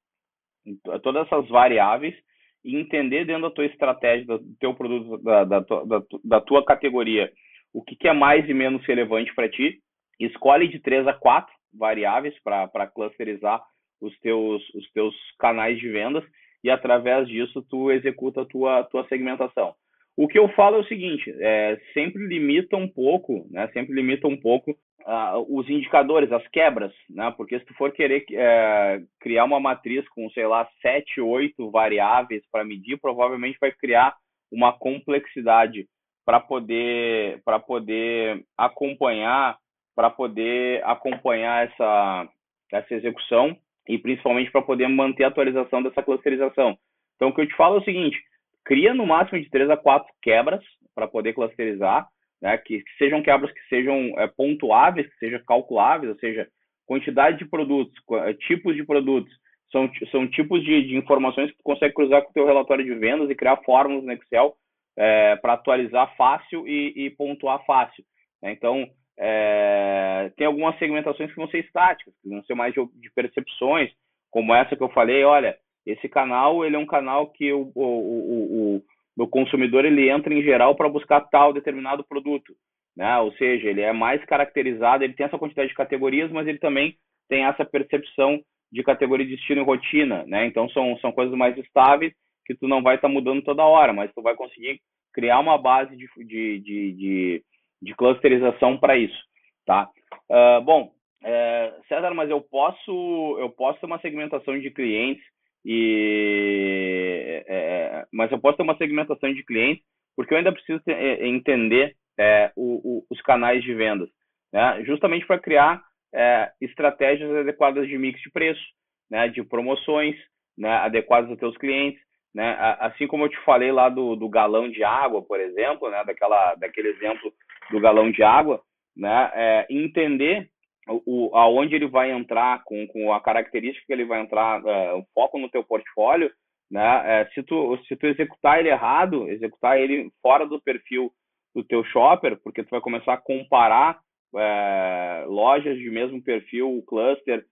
[1.03, 2.15] todas essas variáveis
[2.63, 7.29] e entender dentro da tua estratégia, do teu produto, da, da, da, da tua categoria,
[7.73, 9.81] o que, que, é mais e menos relevante para ti.
[10.17, 13.61] Escolhe de três a quatro variáveis para clusterizar
[13.99, 16.23] os teus, os teus canais de vendas
[16.63, 19.75] e através disso tu executa a tua, tua segmentação.
[20.21, 23.67] O que eu falo é o seguinte, é, sempre limita um pouco, né?
[23.69, 27.33] Sempre limita um pouco uh, os indicadores, as quebras, né?
[27.35, 32.43] Porque se tu for querer é, criar uma matriz com, sei lá, sete, oito variáveis
[32.51, 34.15] para medir, provavelmente vai criar
[34.51, 35.87] uma complexidade
[36.23, 39.57] para poder para poder acompanhar
[39.95, 42.29] para poder acompanhar essa
[42.71, 43.57] essa execução
[43.89, 46.77] e principalmente para poder manter a atualização dessa clusterização.
[47.15, 48.21] Então o que eu te falo é o seguinte,
[48.65, 52.07] cria no máximo de três a quatro quebras para poder clusterizar,
[52.41, 56.47] né, que, que, sejam quebras que sejam é, pontuáveis, que sejam calculáveis, ou seja,
[56.85, 57.93] quantidade de produtos,
[58.25, 59.31] é, tipos de produtos,
[59.71, 62.93] são, são tipos de, de, informações que tu consegue cruzar com o teu relatório de
[62.95, 64.53] vendas e criar fórmulas no Excel
[64.97, 68.03] é, para atualizar fácil e, e pontuar fácil.
[68.41, 68.51] Né?
[68.51, 68.85] Então,
[69.17, 73.91] é, tem algumas segmentações que vão ser estáticas, que vão ser mais de, de percepções,
[74.29, 78.77] como essa que eu falei, olha, esse canal ele é um canal que o, o,
[78.77, 78.83] o,
[79.17, 82.53] o consumidor ele entra em geral para buscar tal determinado produto,
[82.95, 83.17] né?
[83.19, 86.95] Ou seja, ele é mais caracterizado, ele tem essa quantidade de categorias, mas ele também
[87.29, 88.41] tem essa percepção
[88.71, 90.45] de categoria de estilo e rotina, né?
[90.45, 92.13] Então são, são coisas mais estáveis
[92.45, 94.79] que tu não vai estar tá mudando toda hora, mas tu vai conseguir
[95.13, 97.43] criar uma base de, de, de, de,
[97.81, 99.19] de clusterização para isso,
[99.65, 99.89] tá?
[100.29, 100.91] Uh, bom,
[101.23, 105.23] é, César, mas eu posso eu posso ter uma segmentação de clientes
[105.65, 109.83] e é, é, mas eu posso ter uma segmentação de clientes
[110.15, 114.09] porque eu ainda preciso ter, é, entender é, o, o, os canais de vendas,
[114.51, 114.83] né?
[114.85, 115.81] justamente para criar
[116.13, 118.61] é, estratégias adequadas de mix de preço,
[119.09, 119.27] né?
[119.29, 120.15] de promoções
[120.57, 120.69] né?
[120.77, 122.01] adequadas aos teus clientes,
[122.33, 122.55] né?
[122.79, 126.03] assim como eu te falei lá do, do galão de água, por exemplo, né?
[126.05, 127.33] Daquela, daquele exemplo
[127.69, 128.61] do galão de água,
[128.95, 129.31] né?
[129.33, 130.49] É, entender
[130.87, 135.05] o, aonde ele vai entrar, com, com a característica que ele vai entrar, é, o
[135.13, 136.31] foco no teu portfólio,
[136.69, 137.21] né?
[137.21, 141.11] É, se, tu, se tu executar ele errado, executar ele fora do perfil
[141.53, 143.99] do teu shopper, porque tu vai começar a comparar
[144.35, 147.45] é, lojas de mesmo perfil, cluster,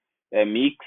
[0.47, 0.77] mix,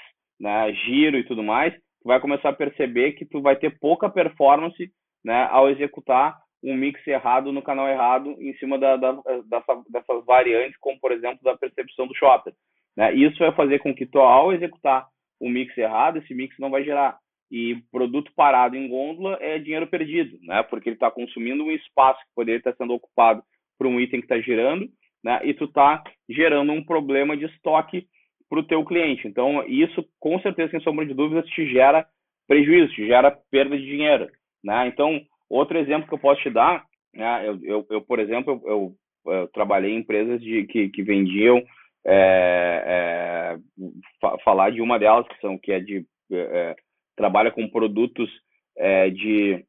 [0.40, 4.08] né, giro e tudo mais, tu vai começar a perceber que tu vai ter pouca
[4.08, 4.90] performance
[5.24, 10.24] né, ao executar um mix errado no canal errado em cima da, da, dessa, dessas
[10.24, 12.52] variantes, como por exemplo da percepção do shopper.
[12.96, 13.14] Né?
[13.14, 15.06] Isso vai fazer com que tu, ao executar
[15.40, 17.18] um mix errado, esse mix não vai gerar.
[17.50, 20.62] E produto parado em gôndola é dinheiro perdido, né?
[20.62, 23.42] porque ele está consumindo um espaço que poderia estar sendo ocupado
[23.76, 24.88] por um item que está girando,
[25.22, 25.40] né?
[25.44, 28.06] e tu está gerando um problema de estoque
[28.48, 29.26] para o teu cliente.
[29.26, 32.06] Então, isso, com certeza, sem sombra de dúvidas, te gera
[32.46, 34.30] prejuízo, te gera perda de dinheiro.
[34.62, 34.86] Né?
[34.86, 35.20] Então,
[35.52, 36.82] Outro exemplo que eu posso te dar,
[37.14, 38.94] né, eu, eu, eu por exemplo, eu,
[39.26, 41.62] eu, trabalhei em empresas de, que, que vendiam,
[42.06, 43.58] é, é,
[44.18, 46.74] fa falar de uma delas, que, são, que é de, é,
[47.14, 48.30] trabalha com produtos
[48.78, 49.62] é, de,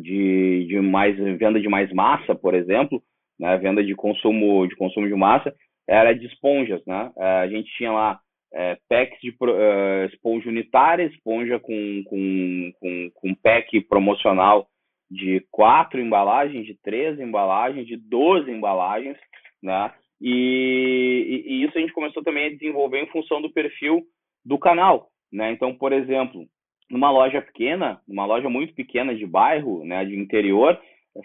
[0.00, 3.00] de, de mais, venda de mais massa, por exemplo,
[3.38, 5.54] né, venda de consumo, de consumo de massa,
[5.88, 7.12] era de esponjas, né?
[7.16, 8.18] É, a gente tinha lá
[8.52, 14.66] é, packs de uh, esponja unitária, esponja com, com, com, com pack promocional
[15.10, 19.16] de quatro embalagens, de três embalagens, de 12 embalagens,
[19.62, 19.92] né?
[20.20, 24.02] E, e, isso a gente começou também a desenvolver em função do perfil
[24.44, 25.50] do canal, né?
[25.50, 26.46] Então, por exemplo,
[26.90, 30.78] numa loja pequena, numa loja muito pequena de bairro, né, de interior,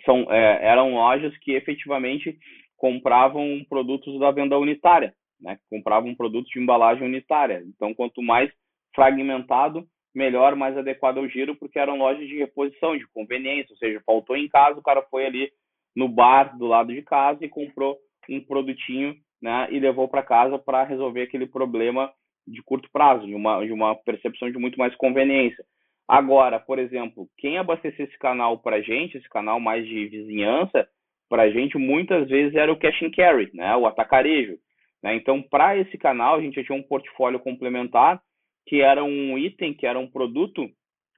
[0.06, 2.38] são, é, eram lojas que efetivamente
[2.78, 5.58] compravam produtos da venda unitária, né?
[5.70, 7.64] Compravam produtos de embalagem unitária.
[7.68, 8.52] Então, quanto mais
[8.96, 14.02] fragmentado, melhor, mais adequado ao giro, porque eram lojas de reposição, de conveniência, ou seja,
[14.06, 15.52] faltou em casa, o cara foi ali
[15.96, 17.98] no bar do lado de casa e comprou
[18.30, 22.12] um produtinho, né, e levou para casa para resolver aquele problema
[22.48, 25.64] de curto prazo, de uma, de uma percepção de muito mais conveniência.
[26.08, 30.88] Agora, por exemplo, quem abastecer esse canal para gente, esse canal mais de vizinhança,
[31.28, 34.58] para gente muitas vezes era o cash and carry, né, o atacarejo.
[35.04, 35.16] Né?
[35.16, 38.22] Então, para esse canal, a gente já tinha um portfólio complementar
[38.66, 40.70] que era um item, que era um produto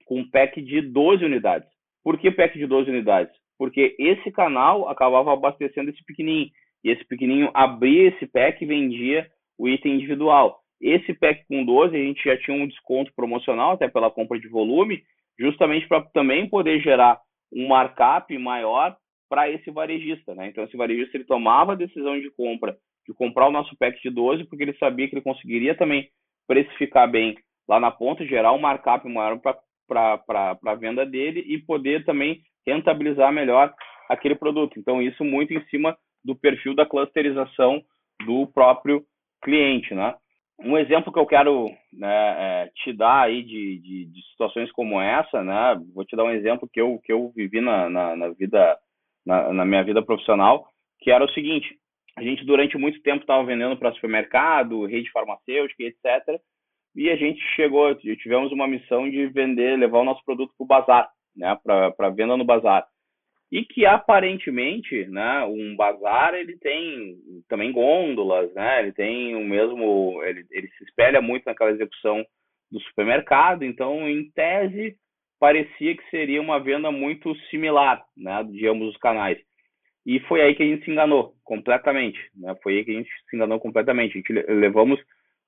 [0.06, 1.70] com um pack de 12 unidades.
[2.04, 3.34] Por que pack de 12 unidades?
[3.58, 6.50] Porque esse canal acabava abastecendo esse pequenininho.
[6.84, 10.60] E esse pequenininho abria esse pack e vendia o item individual.
[10.80, 14.48] Esse pack com 12, a gente já tinha um desconto promocional, até pela compra de
[14.48, 15.02] volume,
[15.40, 17.20] justamente para também poder gerar
[17.52, 18.96] um markup maior
[19.30, 20.36] para esse varejista.
[20.36, 20.48] Né?
[20.48, 24.10] Então, esse varejista ele tomava a decisão de compra, de comprar o nosso pack de
[24.10, 26.08] 12, porque ele sabia que ele conseguiria também
[26.48, 32.06] precificar bem lá na ponta, gerar um markup maior para a venda dele e poder
[32.06, 33.74] também rentabilizar melhor
[34.10, 34.80] aquele produto.
[34.80, 37.82] Então, isso muito em cima do perfil da clusterização
[38.26, 39.04] do próprio
[39.44, 40.16] cliente, né?
[40.60, 45.00] Um exemplo que eu quero né, é, te dar aí de, de, de, situações como
[45.00, 45.80] essa, né?
[45.94, 48.76] Vou te dar um exemplo que eu, que eu vivi na, na, na vida,
[49.24, 50.68] na, na minha vida profissional,
[51.00, 51.78] que era o seguinte:
[52.18, 56.42] a gente durante muito tempo estava vendendo para supermercado, rede farmacêutica, etc.
[56.96, 60.68] E a gente chegou, tivemos uma missão de vender, levar o nosso produto para o
[60.68, 61.58] bazar, né?
[61.64, 62.86] Para venda no bazar
[63.52, 70.22] e que aparentemente, né, um bazar ele tem também gôndolas, né, ele tem o mesmo,
[70.24, 72.26] ele, ele se espelha muito naquela execução
[72.70, 74.98] do supermercado, então em tese
[75.40, 79.40] parecia que seria uma venda muito similar, né, de ambos os canais.
[80.08, 82.56] E foi aí que a gente se enganou completamente, né?
[82.64, 84.12] Foi aí que a gente se enganou completamente.
[84.12, 84.98] A gente levamos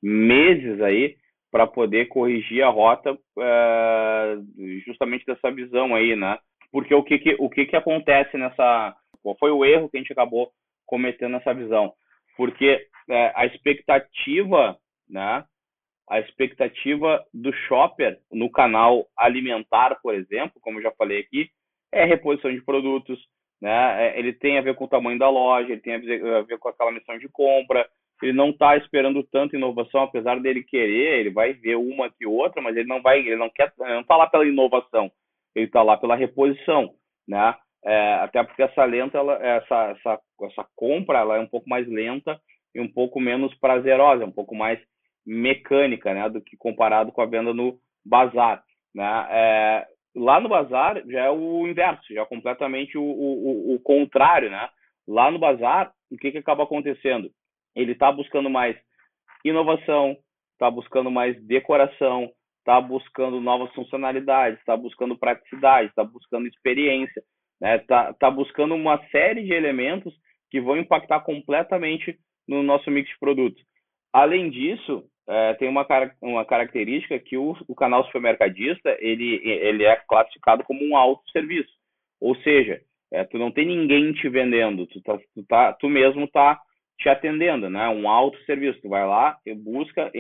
[0.04, 1.16] meses aí
[1.50, 6.38] para poder corrigir a rota uh, justamente dessa visão aí, né?
[6.74, 8.94] Porque o que, que, o que, que acontece nessa.
[9.24, 10.52] Qual foi o erro que a gente acabou
[10.86, 11.94] cometendo nessa visão?
[12.36, 14.78] Porque é, a expectativa,
[15.10, 15.46] né?
[16.10, 21.50] A expectativa do shopper no canal alimentar, por exemplo, como eu já falei aqui,
[21.94, 23.26] é reposição de produtos,
[23.62, 24.08] né?
[24.08, 26.70] É, ele tem a ver com o tamanho da loja, ele tem a ver com
[26.70, 27.88] aquela missão de compra,
[28.22, 32.62] ele não está esperando tanta inovação, apesar dele querer, ele vai ver uma que outra,
[32.62, 35.10] mas ele não vai, ele não quer, ele não está lá pela inovação,
[35.56, 36.94] ele está lá pela reposição,
[37.28, 37.56] né?
[37.86, 41.88] É, até porque essa lenta, ela, essa, essa, essa compra, ela é um pouco mais
[41.88, 42.40] lenta
[42.76, 44.80] e um pouco menos prazerosa, um pouco mais
[45.26, 46.30] mecânica, né?
[46.30, 49.28] Do que comparado com a venda no bazar, né?
[49.30, 49.88] É,
[50.20, 54.70] lá no bazar já é o inverso, já é completamente o, o, o contrário, né?
[55.08, 57.32] Lá no bazar, o que, que acaba acontecendo?
[57.76, 58.76] Ele está buscando mais
[59.44, 60.18] inovação,
[60.54, 67.26] está buscando mais decoração, está buscando novas funcionalidades, está buscando praticidade, está buscando experiência, está
[67.62, 67.78] né?
[67.80, 70.14] Tá, tá buscando uma série de elementos
[70.52, 73.64] que vão impactar completamente no nosso mix de produtos.
[74.12, 75.86] Além disso, é, tem uma,
[76.22, 81.72] uma característica que o, o canal supermercadista ele, ele é classificado como um autosserviço.
[82.20, 86.26] Ou seja, é, tu não tem ninguém te vendendo, tu, tá, tu, tá, tu mesmo
[86.26, 86.60] está
[86.98, 87.88] te atendendo, né?
[87.90, 88.82] Um autosserviço.
[88.82, 90.12] Tu vai lá, busca,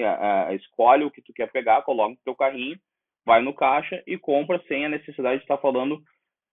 [0.54, 2.78] escolhe o que tu quer pegar, coloca no teu carrinho,
[3.26, 6.00] vai no caixa e compra sem a necessidade de estar falando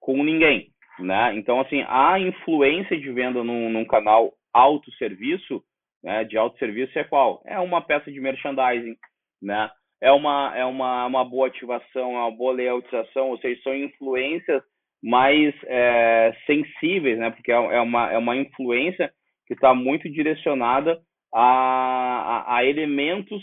[0.00, 1.34] com ninguém, né?
[1.36, 5.62] Então, assim, a influência de venda num, num canal autosserviço,
[6.06, 7.42] né, de autosserviço é qual?
[7.44, 8.96] É uma peça de merchandising,
[9.42, 9.68] né?
[10.00, 14.62] É uma, é uma, uma boa ativação, é uma boa layoutização, ou seja, são influências
[15.02, 17.30] mais é, sensíveis, né?
[17.32, 19.10] Porque é, é uma, é uma influência
[19.48, 20.96] que está muito direcionada
[21.34, 23.42] a, a, a, elementos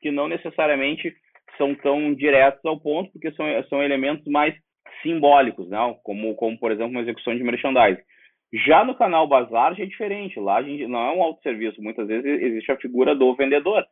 [0.00, 1.14] que não necessariamente
[1.58, 4.54] são tão diretos ao ponto, porque são, são elementos mais
[5.02, 5.78] simbólicos, né?
[6.02, 8.00] Como, como por exemplo, uma execução de merchandising.
[8.52, 10.40] Já no canal Bazar já é diferente.
[10.40, 11.82] Lá a gente não é um autosserviço.
[11.82, 13.84] Muitas vezes existe a figura do vendedor.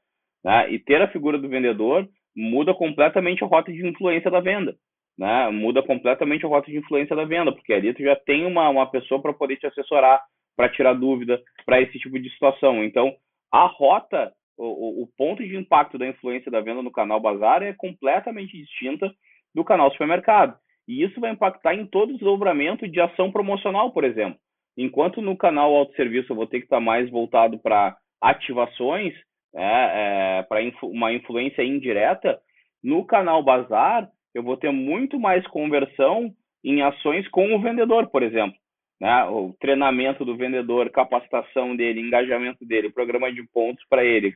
[0.45, 0.73] Né?
[0.73, 4.77] E ter a figura do vendedor muda completamente a rota de influência da venda.
[5.19, 5.51] Né?
[5.51, 8.90] Muda completamente a rota de influência da venda, porque ali tu já tem uma, uma
[8.90, 10.23] pessoa para poder te assessorar,
[10.57, 12.85] para tirar dúvida, para esse tipo de situação.
[12.85, 13.14] Então,
[13.53, 17.73] a rota, o, o ponto de impacto da influência da venda no canal Bazar é
[17.73, 19.12] completamente distinta
[19.55, 20.57] do canal supermercado.
[20.87, 24.38] E isso vai impactar em todo o desdobramento de ação promocional, por exemplo.
[24.77, 29.15] Enquanto no canal autosserviço eu vou ter que estar mais voltado para ativações,
[29.55, 32.39] é, é, para influ uma influência indireta,
[32.83, 36.31] no canal Bazar eu vou ter muito mais conversão
[36.62, 38.57] em ações com o vendedor, por exemplo.
[39.01, 39.25] Né?
[39.25, 44.35] O treinamento do vendedor, capacitação dele, engajamento dele, programa de pontos para ele,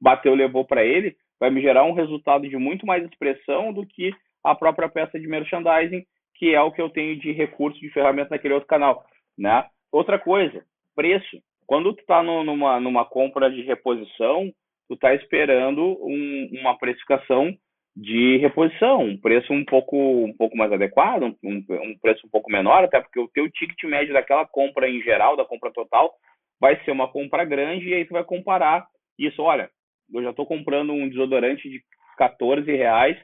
[0.00, 4.12] bateu, levou para ele, vai me gerar um resultado de muito mais expressão do que
[4.42, 6.04] a própria peça de merchandising,
[6.34, 9.04] que é o que eu tenho de recurso, de ferramenta naquele outro canal.
[9.40, 9.64] Né?
[9.90, 10.62] Outra coisa,
[10.94, 11.42] preço.
[11.66, 14.52] Quando tu está numa, numa compra de reposição,
[14.86, 17.56] tu está esperando um, uma precificação
[17.96, 22.50] de reposição, um preço um pouco, um pouco mais adequado, um, um preço um pouco
[22.50, 26.12] menor, até porque o teu ticket médio daquela compra em geral, da compra total,
[26.60, 28.86] vai ser uma compra grande e aí tu vai comparar
[29.18, 29.42] isso.
[29.42, 29.70] Olha,
[30.12, 31.82] eu já estou comprando um desodorante de
[32.18, 33.16] 14 reais,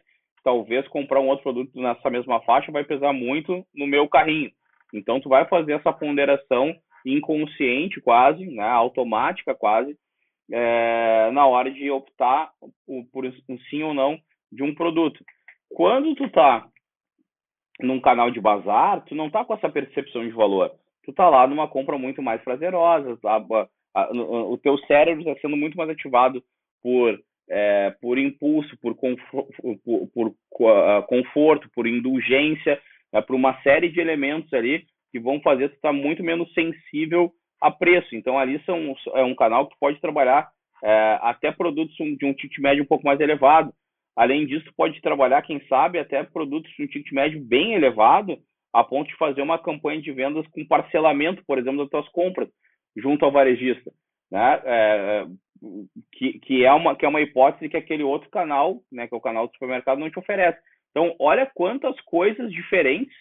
[0.42, 4.50] talvez comprar um outro produto nessa mesma faixa vai pesar muito no meu carrinho.
[4.92, 9.96] Então tu vai fazer essa ponderação inconsciente quase, né, automática quase,
[10.50, 12.50] é, na hora de optar
[13.12, 14.18] por, um sim ou não
[14.50, 15.24] de um produto.
[15.70, 16.66] Quando tu tá
[17.80, 20.72] num canal de bazar, tu não tá com essa percepção de valor.
[21.04, 23.44] Tu tá lá numa compra muito mais prazerosa, tá?
[23.94, 26.42] o teu cérebro está sendo muito mais ativado
[26.82, 27.18] por
[27.48, 29.52] é, por impulso, por, conforto,
[29.84, 32.80] por, por uh, conforto, por indulgência,
[33.16, 36.52] né, por uma série de elementos ali que vão fazer tu estar tá muito menos
[36.52, 38.14] sensível a preço.
[38.14, 40.48] Então ali são, é um canal que pode trabalhar
[40.84, 43.72] é, até produtos de um ticket médio um pouco mais elevado,
[44.16, 48.38] Além disso, pode trabalhar, quem sabe, até produtos de um ticket médio bem elevado,
[48.72, 52.48] a ponto de fazer uma campanha de vendas com parcelamento, por exemplo, das suas compras,
[52.96, 53.92] junto ao varejista.
[54.30, 54.62] Né?
[54.64, 55.26] É,
[56.12, 59.18] que, que, é uma, que é uma hipótese que aquele outro canal, né, que é
[59.18, 60.58] o canal do supermercado, não te oferece.
[60.96, 63.14] Então, olha quantas coisas diferentes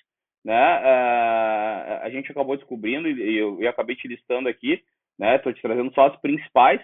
[0.46, 4.82] né, é, a gente acabou descobrindo, e eu, eu acabei te listando aqui,
[5.20, 6.80] estou né, te trazendo só as principais,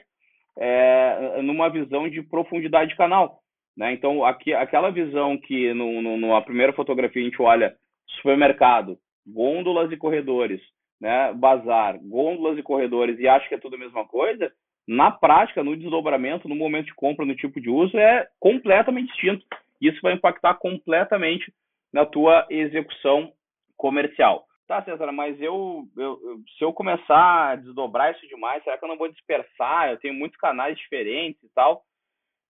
[0.60, 3.40] é, numa visão de profundidade de canal.
[3.78, 3.94] Né?
[3.94, 7.74] Então, aqui, aquela visão que no, no, na primeira fotografia a gente olha
[8.18, 10.60] supermercado, gôndolas e corredores,
[11.00, 11.32] né?
[11.32, 14.52] bazar, gôndolas e corredores e acha que é tudo a mesma coisa,
[14.86, 19.46] na prática, no desdobramento, no momento de compra, no tipo de uso, é completamente distinto.
[19.82, 21.52] Isso vai impactar completamente
[21.92, 23.32] na tua execução
[23.76, 24.46] comercial.
[24.68, 26.18] Tá, César, mas eu, eu,
[26.58, 29.90] se eu começar a desdobrar isso demais, será que eu não vou dispersar?
[29.90, 31.82] Eu tenho muitos canais diferentes e tal.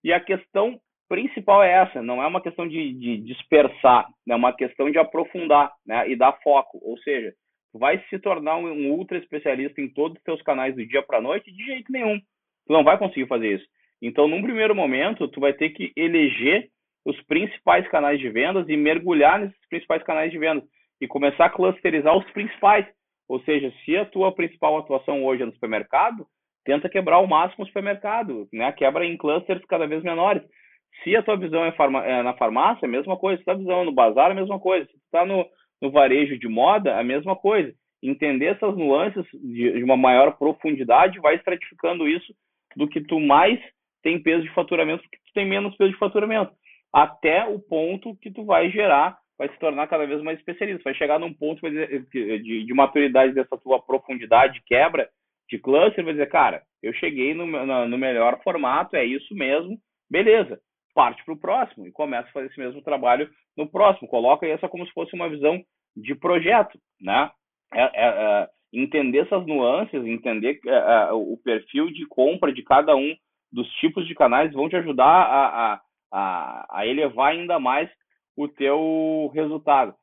[0.03, 4.53] E a questão principal é essa, não é uma questão de, de dispersar, é uma
[4.53, 6.79] questão de aprofundar né, e dar foco.
[6.83, 7.33] Ou seja,
[7.73, 11.17] vai se tornar um, um ultra especialista em todos os teus canais do dia para
[11.17, 12.19] a noite de jeito nenhum.
[12.67, 13.65] Tu não vai conseguir fazer isso.
[14.01, 16.69] Então, num primeiro momento, tu vai ter que eleger
[17.05, 20.63] os principais canais de vendas e mergulhar nesses principais canais de vendas
[20.99, 22.85] e começar a clusterizar os principais.
[23.27, 26.27] Ou seja, se a tua principal atuação hoje é no supermercado,
[26.63, 28.71] tenta quebrar ao máximo o supermercado, né?
[28.73, 30.43] Quebra em clusters cada vez menores.
[31.03, 33.41] Se a tua visão é, farma, é na farmácia, a mesma coisa.
[33.41, 34.85] Se a tua visão é no bazar, a mesma coisa.
[34.85, 35.45] Se tu está no,
[35.81, 37.73] no varejo de moda, a mesma coisa.
[38.03, 42.33] Entender essas nuances de, de uma maior profundidade vai estratificando isso
[42.75, 43.59] do que tu mais
[44.03, 46.51] tem peso de faturamento, porque tu tem menos peso de faturamento.
[46.93, 50.83] Até o ponto que tu vai gerar, vai se tornar cada vez mais especialista.
[50.83, 55.09] Vai chegar num ponto de, de maturidade dessa tua profundidade, quebra
[55.49, 59.77] de cluster, vai dizer, cara, eu cheguei no, no, melhor formato, é isso mesmo,
[60.09, 60.59] beleza
[60.93, 64.07] parte para o próximo e começa a fazer esse mesmo trabalho no próximo.
[64.07, 65.61] Coloca essa como se fosse uma visão
[65.95, 67.31] de projeto, né?
[67.73, 72.95] É, é, é, entender essas nuances, entender é, é, o perfil de compra de cada
[72.95, 73.15] um
[73.51, 75.81] dos tipos de canais vão te ajudar a, a,
[76.11, 77.89] a, a elevar ainda mais
[78.35, 79.93] o teu resultado.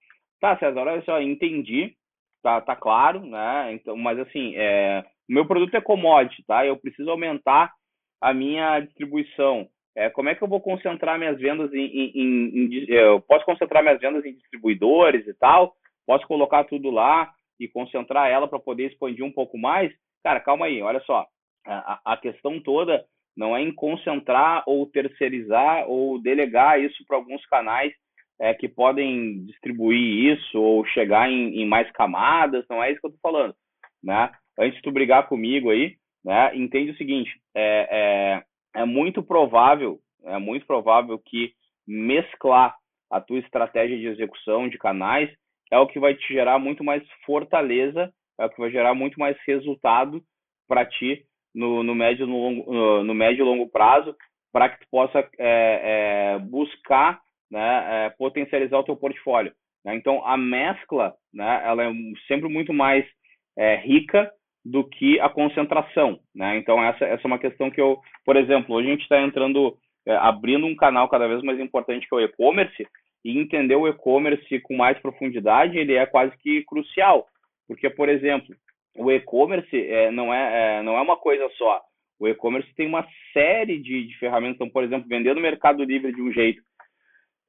[0.40, 1.94] Tá, César, olha só, entendi,
[2.42, 3.72] tá, tá claro, né?
[3.72, 6.64] Então, mas assim, é, o meu produto é commodity, tá?
[6.64, 7.72] Eu preciso aumentar
[8.20, 9.68] a minha distribuição.
[9.96, 13.44] É, como é que eu vou concentrar minhas vendas em, em, em, em, Eu posso
[13.44, 15.74] concentrar minhas vendas em distribuidores e tal?
[16.06, 19.92] Posso colocar tudo lá e concentrar ela para poder expandir um pouco mais?
[20.22, 21.26] Cara, calma aí, olha só.
[21.66, 23.04] A, a questão toda
[23.38, 27.92] não é em concentrar ou terceirizar ou delegar isso para alguns canais
[28.40, 33.06] é, que podem distribuir isso ou chegar em, em, mais camadas, não é isso que
[33.06, 33.54] eu tô falando,
[34.02, 34.32] né?
[34.58, 36.54] Antes de tu brigar comigo aí, né?
[36.56, 38.42] Entende o seguinte, é,
[38.74, 41.52] é, é muito provável, é muito provável que
[41.86, 42.74] mesclar
[43.08, 45.30] a tua estratégia de execução de canais
[45.70, 49.18] é o que vai te gerar muito mais fortaleza, é o que vai gerar muito
[49.18, 50.20] mais resultado
[50.66, 51.24] para ti
[51.54, 54.14] no, no, médio, no, longo, no, no médio e longo prazo,
[54.52, 57.20] para que tu possa é, é, buscar
[57.50, 59.52] né, é, potencializar o teu portfólio.
[59.84, 59.94] Né?
[59.94, 61.92] Então, a mescla, né, ela é
[62.26, 63.04] sempre muito mais
[63.56, 64.30] é, rica
[64.64, 66.58] do que a concentração, né?
[66.58, 69.74] Então, essa, essa é uma questão que eu, por exemplo, hoje a gente está entrando,
[70.06, 72.86] é, abrindo um canal cada vez mais importante que é o e-commerce,
[73.24, 77.26] e entender o e-commerce com mais profundidade, ele é quase que crucial,
[77.66, 78.54] porque, por exemplo,
[78.98, 81.80] o e-commerce é, não, é, é, não é uma coisa só.
[82.18, 84.56] O e-commerce tem uma série de, de ferramentas.
[84.56, 86.60] Então, por exemplo, vender no Mercado Livre de um jeito,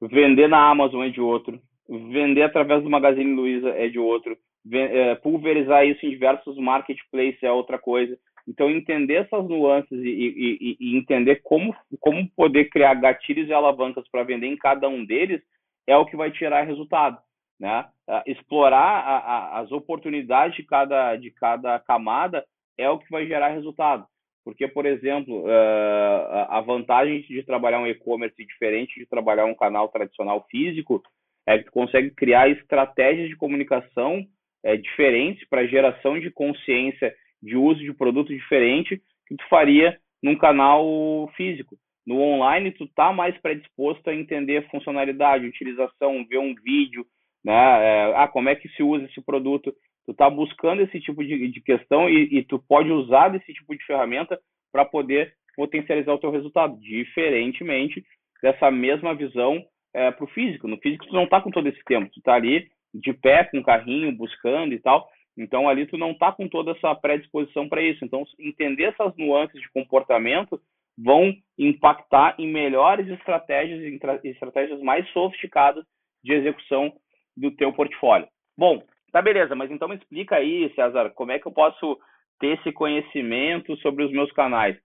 [0.00, 4.36] vender na Amazon é de outro, vender através do Magazine Luiza é de outro,
[4.72, 8.16] é, pulverizar isso em diversos marketplaces é outra coisa.
[8.46, 14.08] Então, entender essas nuances e, e, e entender como, como poder criar gatilhos e alavancas
[14.10, 15.42] para vender em cada um deles
[15.86, 17.18] é o que vai tirar resultado.
[17.60, 17.86] Né?
[18.26, 22.42] Explorar a, a, as oportunidades de cada, de cada camada
[22.78, 24.06] é o que vai gerar resultado.
[24.42, 29.88] Porque, por exemplo, uh, a vantagem de trabalhar um e-commerce diferente de trabalhar um canal
[29.88, 31.02] tradicional físico
[31.46, 34.24] é que tu consegue criar estratégias de comunicação
[34.64, 40.36] é, diferentes para geração de consciência de uso de produto diferente que tu faria num
[40.36, 41.76] canal físico.
[42.06, 47.06] No online, tu tá mais predisposto a entender funcionalidade, utilização, ver um vídeo,
[47.44, 47.52] né?
[47.54, 49.74] É, ah, como é que se usa esse produto?
[50.06, 53.76] Tu tá buscando esse tipo de, de questão e, e tu pode usar desse tipo
[53.76, 54.38] de ferramenta
[54.72, 58.04] para poder potencializar o teu resultado, diferentemente
[58.42, 59.62] dessa mesma visão
[59.94, 60.68] é, para o físico.
[60.68, 63.58] No físico tu não tá com todo esse tempo, tu tá ali de pé com
[63.58, 65.08] o carrinho, buscando e tal.
[65.36, 68.04] Então ali tu não tá com toda essa predisposição para isso.
[68.04, 70.60] Então entender essas nuances de comportamento
[70.98, 73.80] vão impactar em melhores estratégias
[74.24, 75.84] estratégias mais sofisticadas
[76.22, 76.92] de execução
[77.40, 78.28] do teu portfólio.
[78.56, 78.82] Bom,
[79.12, 81.98] tá beleza, mas então me explica aí, César, como é que eu posso
[82.38, 84.76] ter esse conhecimento sobre os meus canais?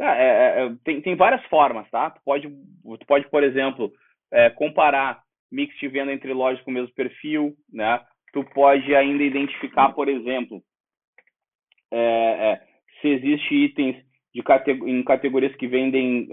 [0.00, 2.10] É, é, é, tem, tem várias formas, tá?
[2.10, 3.92] Tu pode, tu pode por exemplo,
[4.32, 8.00] é, comparar mix de venda entre lojas com o mesmo perfil, né?
[8.32, 10.62] Tu pode ainda identificar, por exemplo,
[11.92, 12.62] é, é,
[13.00, 13.96] se existe itens
[14.34, 14.42] de
[14.86, 16.26] em categorias que vendem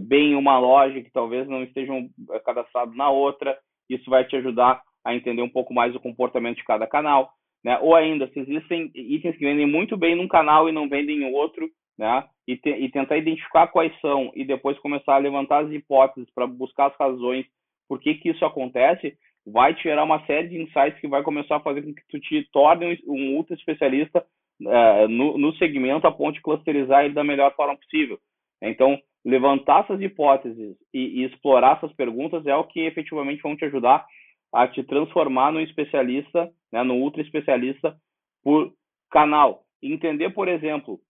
[0.00, 2.06] bem em uma loja que talvez não estejam
[2.44, 3.56] cadastrados na outra.
[3.88, 7.30] Isso vai te ajudar a entender um pouco mais o comportamento de cada canal.
[7.64, 7.78] Né?
[7.80, 11.34] Ou ainda, se existem itens que vendem muito bem num canal e não vendem em
[11.34, 11.68] outro,
[11.98, 12.24] né?
[12.46, 16.46] e, te, e tentar identificar quais são e depois começar a levantar as hipóteses para
[16.46, 17.46] buscar as razões
[17.88, 19.16] por que, que isso acontece,
[19.46, 22.18] vai te gerar uma série de insights que vai começar a fazer com que tu
[22.18, 24.24] te torne um ultra especialista
[24.62, 28.18] uh, no, no segmento a ponto de clusterizar ele da melhor forma possível.
[28.62, 33.64] Então, levantar essas hipóteses e, e, explorar essas perguntas é o que efetivamente vão te
[33.64, 34.06] ajudar
[34.52, 37.96] a te transformar no especialista, né, no ultra especialista
[38.42, 38.72] por
[39.10, 39.62] canal.
[39.82, 41.00] Entender, por exemplo,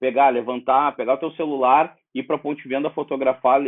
[0.00, 3.60] pegar, levantar, pegar o teu celular, ir para a ponte de venda, fotografar,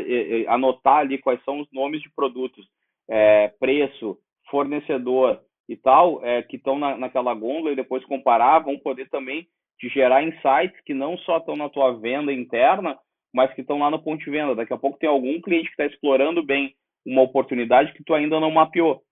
[0.48, 2.66] anotar ali quais são os nomes de produtos,
[3.08, 4.18] é, preço,
[4.50, 9.46] fornecedor, e tal, é, que estão na, naquela gôndola e depois comparar, vão poder também
[9.78, 12.98] te gerar insights que não só estão na tua venda interna,
[13.32, 14.54] mas que estão lá no ponto de venda.
[14.54, 16.74] Daqui a pouco tem algum cliente que está explorando bem
[17.06, 19.02] uma oportunidade que tu ainda não mapeou,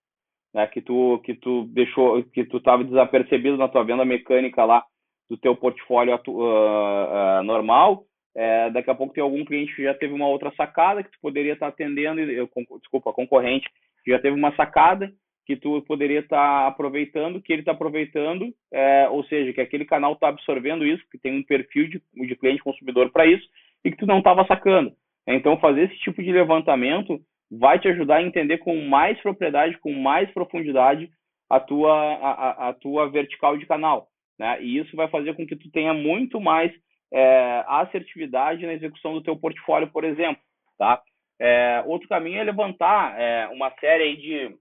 [0.55, 0.67] né?
[0.67, 4.85] Que tu que tu deixou, que tu estava desapercebido na tua venda mecânica lá
[5.29, 8.05] do teu portfólio uh, uh, normal.
[8.35, 11.19] É, daqui a pouco tem algum cliente que já teve uma outra sacada que tu
[11.23, 12.47] poderia estar tá atendendo, eu,
[12.79, 13.67] desculpa, concorrente
[14.05, 15.11] que já teve uma sacada
[15.47, 19.85] que tu poderia estar tá aproveitando, que ele está aproveitando, é, ou seja, que aquele
[19.85, 23.47] canal está absorvendo isso, que tem um perfil de, de cliente consumidor para isso,
[23.87, 24.93] e que tu não estava sacando.
[25.27, 27.21] Então, fazer esse tipo de levantamento
[27.51, 31.09] vai te ajudar a entender com mais propriedade, com mais profundidade
[31.49, 34.09] a tua, a, a tua vertical de canal.
[34.37, 34.61] Né?
[34.61, 36.73] E isso vai fazer com que tu tenha muito mais
[37.15, 40.43] é, assertividade na execução do teu portfólio, por exemplo.
[40.77, 41.01] Tá?
[41.41, 44.57] É, outro caminho é levantar é, uma série de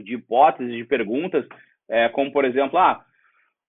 [0.00, 1.46] de hipóteses, de perguntas,
[1.86, 3.04] é, como por exemplo, ah,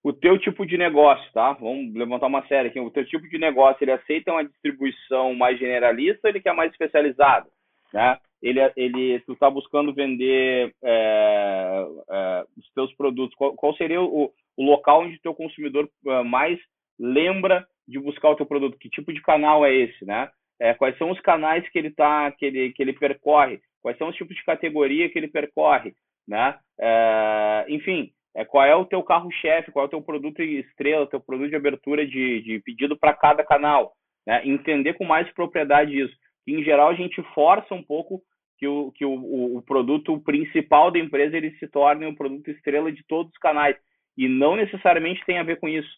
[0.04, 1.54] o teu tipo de negócio, tá?
[1.54, 2.80] Vamos levantar uma série aqui.
[2.80, 6.72] O teu tipo de negócio, ele aceita uma distribuição mais generalista ou ele quer mais
[6.72, 7.48] especializada,
[7.94, 8.18] né?
[8.42, 13.34] Ele, ele, tu está buscando vender é, é, os teus produtos.
[13.36, 16.60] Qual, qual seria o, o, local onde o teu consumidor é, mais
[17.00, 18.78] lembra de buscar o teu produto?
[18.78, 20.30] Que tipo de canal é esse, né?
[20.60, 23.62] É, quais são os canais que ele tá, que ele, que ele percorre?
[23.84, 25.94] quais são os tipos de categoria que ele percorre,
[26.26, 26.58] né?
[26.80, 31.20] É, enfim, é, qual é o teu carro-chefe, qual é o teu produto estrela, teu
[31.20, 33.94] produto de abertura de, de pedido para cada canal,
[34.26, 34.42] né?
[34.46, 36.16] Entender com mais propriedade isso.
[36.48, 38.22] Em geral, a gente força um pouco
[38.58, 42.92] que o, que o, o produto principal da empresa ele se torne um produto estrela
[42.92, 43.76] de todos os canais
[44.18, 45.90] e não necessariamente tem a ver com isso.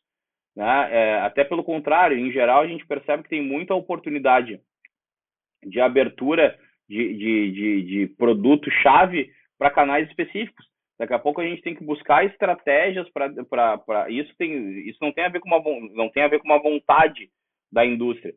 [0.56, 0.90] Né?
[0.92, 4.60] É, até pelo contrário, em geral, a gente percebe que tem muita oportunidade
[5.64, 6.58] de abertura
[6.88, 10.66] de, de, de, de produto-chave para canais específicos.
[10.98, 15.26] Daqui a pouco a gente tem que buscar estratégias para isso tem isso não tem
[15.26, 15.62] a ver com uma
[15.94, 17.30] não tem a ver com uma vontade
[17.72, 18.34] da indústria.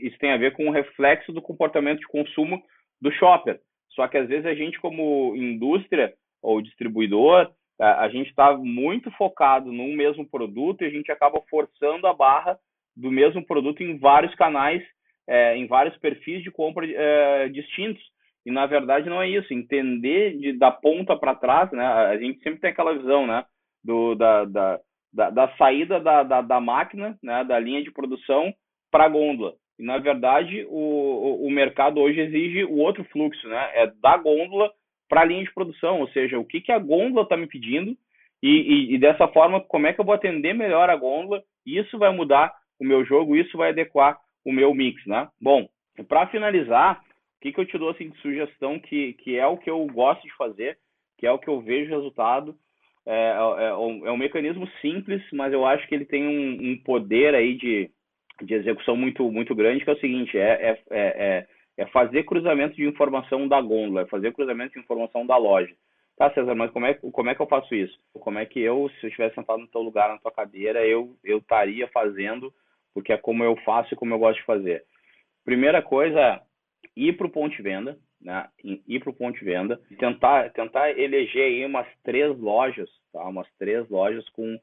[0.00, 2.62] Isso tem a ver com o reflexo do comportamento de consumo
[3.00, 3.60] do shopper.
[3.90, 7.50] Só que às vezes a gente como indústria ou distribuidor
[7.82, 12.58] a gente está muito focado num mesmo produto e a gente acaba forçando a barra
[12.96, 14.82] do mesmo produto em vários canais,
[15.26, 18.02] é, em vários perfis de compra é, distintos.
[18.44, 19.52] E na verdade não é isso.
[19.52, 21.84] Entender de, da ponta para trás, né?
[21.84, 23.44] A gente sempre tem aquela visão, né?
[23.84, 24.80] Do, da, da,
[25.12, 27.44] da, da saída da, da, da, máquina, né?
[27.44, 28.52] Da linha de produção
[28.90, 29.54] para a gôndola.
[29.78, 33.70] E na verdade o, o mercado hoje exige o outro fluxo, né?
[33.74, 34.70] É da gôndola
[35.08, 37.94] para a linha de produção, ou seja, o que, que a gôndola está me pedindo
[38.42, 41.96] e, e, e, dessa forma, como é que eu vou atender melhor a gôndola, isso
[41.96, 45.28] vai mudar o meu jogo, isso vai adequar o meu mix, né?
[45.40, 45.68] Bom,
[46.08, 47.04] para finalizar, o
[47.42, 50.22] que, que eu te dou assim, de sugestão que, que é o que eu gosto
[50.22, 50.78] de fazer,
[51.18, 52.54] que é o que eu vejo resultado,
[53.04, 56.72] é, é, é, um, é um mecanismo simples, mas eu acho que ele tem um,
[56.72, 57.90] um poder aí de,
[58.42, 62.24] de execução muito, muito grande, que é o seguinte, é, é, é, é é fazer
[62.24, 65.74] cruzamento de informação da gôndola, é fazer cruzamento de informação da loja.
[66.16, 67.98] Tá, César, mas como é, como é que eu faço isso?
[68.12, 71.16] Como é que eu, se eu estivesse sentado no teu lugar, na tua cadeira, eu
[71.24, 72.52] eu estaria fazendo,
[72.92, 74.84] porque é como eu faço e como eu gosto de fazer.
[75.44, 76.40] Primeira coisa é
[76.96, 78.48] ir para o ponto de venda, né?
[78.62, 83.22] Ir para o ponto de venda, tentar tentar eleger aí umas três lojas, tá?
[83.28, 84.58] Umas três lojas com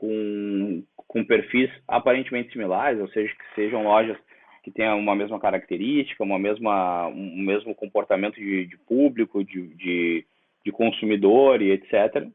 [0.00, 4.16] com, com perfis aparentemente similares, ou seja, que sejam lojas
[4.62, 10.26] que tenha uma mesma característica, uma mesma, um mesmo comportamento de, de público, de, de,
[10.64, 12.26] de, consumidor e etc.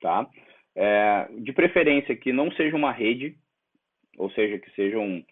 [0.00, 0.26] Tá?
[0.74, 3.36] É, de preferência que não seja uma rede,
[4.18, 5.24] ou seja, que sejam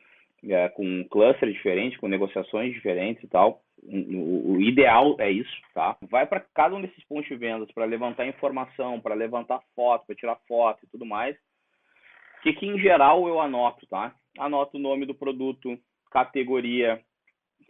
[0.48, 3.60] é, com um cluster diferente, com negociações diferentes e tal.
[3.86, 5.96] O, ideal é isso, tá?
[6.10, 10.16] Vai para cada um desses pontos de vendas para levantar informação, para levantar foto, para
[10.16, 11.36] tirar foto e tudo mais.
[12.38, 14.14] O que, que em geral eu anoto, tá?
[14.38, 15.78] Anoto o nome do produto,
[16.10, 17.00] categoria,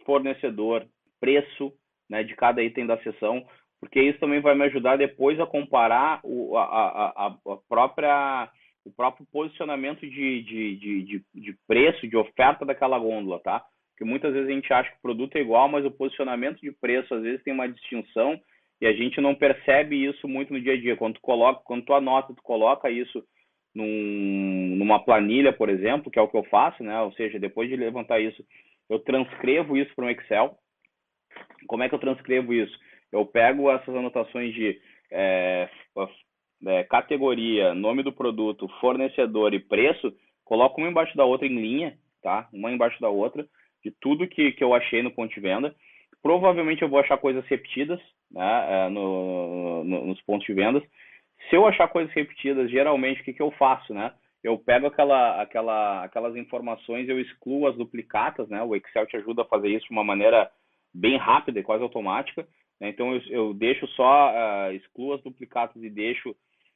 [0.05, 0.87] fornecedor,
[1.19, 1.73] preço
[2.09, 3.45] né, de cada item da sessão,
[3.79, 8.49] porque isso também vai me ajudar depois a comparar o, a, a, a própria,
[8.85, 13.65] o próprio posicionamento de, de, de, de, preço, de oferta daquela gôndola, tá?
[13.89, 16.71] Porque muitas vezes a gente acha que o produto é igual, mas o posicionamento de
[16.71, 18.39] preço às vezes tem uma distinção
[18.79, 20.97] e a gente não percebe isso muito no dia a dia.
[20.97, 23.23] Quando tu coloca, quando tu anota, tu coloca isso
[23.73, 27.01] num, numa planilha, por exemplo, que é o que eu faço, né?
[27.01, 28.45] Ou seja, depois de levantar isso,
[28.89, 30.57] eu transcrevo isso para um Excel.
[31.67, 32.77] Como é que eu transcrevo isso?
[33.11, 34.79] Eu pego essas anotações de
[35.11, 35.69] é,
[36.65, 41.97] é, categoria, nome do produto, fornecedor e preço, coloco uma embaixo da outra em linha,
[42.21, 42.47] tá?
[42.53, 43.45] Uma embaixo da outra,
[43.83, 45.75] de tudo que, que eu achei no ponto de venda.
[46.21, 47.99] Provavelmente eu vou achar coisas repetidas
[48.31, 50.83] né, é, no, no, nos pontos de vendas
[51.49, 54.13] se eu achar coisas repetidas, geralmente o que, que eu faço, né?
[54.43, 58.61] Eu pego aquela, aquela, aquelas informações, eu excluo as duplicatas, né?
[58.63, 60.49] O Excel te ajuda a fazer isso de uma maneira
[60.93, 62.47] bem rápida e quase automática.
[62.79, 62.89] Né?
[62.89, 66.35] Então eu, eu deixo só, uh, excluo as duplicatas e deixo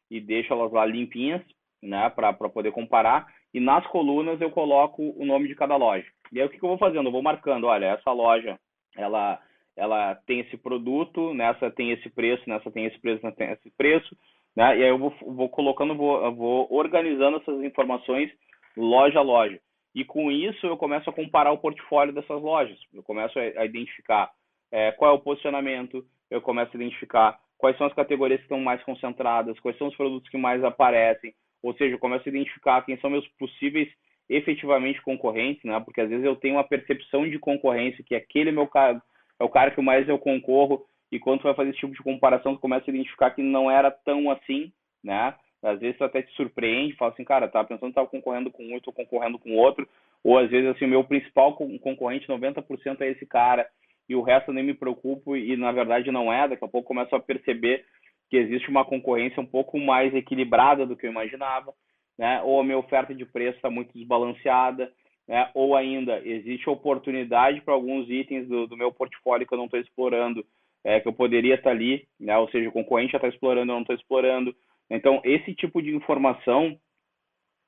[0.09, 1.41] e deixo elas lá limpinhas,
[1.81, 2.09] né?
[2.09, 3.27] Para poder comparar.
[3.53, 6.07] E nas colunas eu coloco o nome de cada loja.
[6.31, 7.07] E aí o que, que eu vou fazendo?
[7.07, 8.59] Eu vou marcando, olha, essa loja,
[8.95, 9.39] ela
[9.77, 13.71] ela tem esse produto, nessa tem esse preço, nessa tem esse preço, nessa tem esse
[13.77, 14.13] preço
[14.55, 14.77] né?
[14.77, 18.31] E aí eu vou, vou colocando, vou, vou organizando essas informações
[18.75, 19.59] loja a loja.
[19.95, 22.77] E com isso eu começo a comparar o portfólio dessas lojas.
[22.93, 24.29] Eu começo a, identificar
[24.71, 28.59] é, qual é o posicionamento, eu começo a identificar quais são as categorias que estão
[28.59, 32.81] mais concentradas, quais são os produtos que mais aparecem, ou seja, eu começo a identificar
[32.83, 33.87] quem são meus possíveis
[34.29, 35.79] efetivamente concorrentes, né?
[35.81, 39.01] Porque às vezes eu tenho uma percepção de concorrência que aquele meu cara
[39.39, 42.03] é o cara que mais eu concorro e quando tu vai fazer esse tipo de
[42.03, 44.71] comparação, tu começa a identificar que não era tão assim,
[45.03, 45.35] né?
[45.61, 48.63] Às vezes tu até te surpreende, fala assim, cara, tava pensando que tava concorrendo com
[48.63, 49.87] um, estou concorrendo com outro,
[50.23, 53.67] ou às vezes assim, o meu principal concorrente, 90% é esse cara,
[54.09, 56.87] e o resto eu nem me preocupo, e na verdade não é, daqui a pouco
[56.87, 57.85] começo a perceber
[58.29, 61.73] que existe uma concorrência um pouco mais equilibrada do que eu imaginava,
[62.17, 62.41] né?
[62.43, 64.91] Ou a minha oferta de preço está muito desbalanceada,
[65.27, 65.49] né?
[65.53, 69.79] Ou ainda existe oportunidade para alguns itens do, do meu portfólio que eu não estou
[69.79, 70.45] explorando
[70.83, 72.37] é, que eu poderia estar ali, né?
[72.37, 74.55] Ou seja, o concorrente já está explorando, eu não estou explorando.
[74.89, 76.79] Então, esse tipo de informação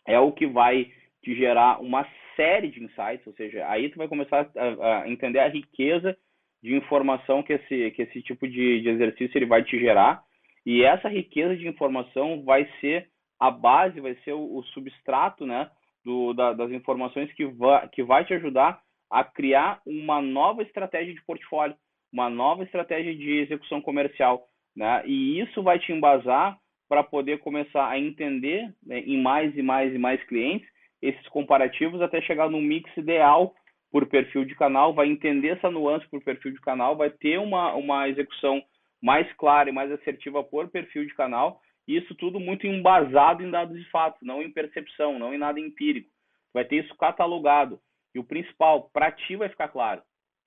[0.08, 0.92] é o que vai
[1.24, 5.40] te gerar uma série de insights, ou seja, aí tu vai começar a, a entender
[5.40, 6.18] a riqueza
[6.62, 10.24] de informação que esse, que esse tipo de, de exercício ele vai te gerar,
[10.66, 13.10] e essa riqueza de informação vai ser
[13.40, 15.70] a base, vai ser o, o substrato, né,
[16.06, 21.14] do, da, das informações que, va, que vai te ajudar a criar uma nova estratégia
[21.14, 21.76] de portfólio,
[22.14, 26.58] uma nova estratégia de execução comercial, né, e isso vai te embasar
[26.88, 30.68] para poder começar a entender né, em mais e mais e mais clientes
[31.02, 33.56] esses comparativos até chegar no mix ideal
[33.92, 37.74] por perfil de canal, vai entender essa nuance por perfil de canal, vai ter uma,
[37.74, 38.64] uma execução
[39.02, 43.52] mais clara e mais assertiva por perfil de canal, e isso tudo muito embasado em
[43.52, 46.10] dados de fato, não em percepção, não em nada empírico.
[46.54, 47.80] Vai ter isso catalogado.
[48.14, 50.02] E o principal, para ti vai ficar claro.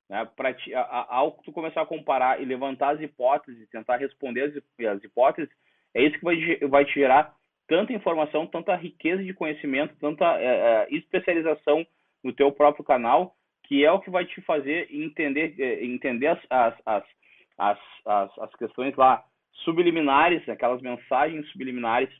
[0.09, 0.27] Né?
[0.59, 5.51] Ti, ao tu começar a comparar e levantar as hipóteses, tentar responder as, as hipóteses,
[5.95, 6.37] é isso que vai,
[6.69, 7.35] vai te gerar
[7.67, 11.87] tanta informação, tanta riqueza de conhecimento, tanta é, especialização
[12.25, 16.41] no teu próprio canal, que é o que vai te fazer entender, é, entender as,
[16.51, 19.23] as, as, as, as, questões lá
[19.65, 22.11] subliminares, aquelas mensagens subliminares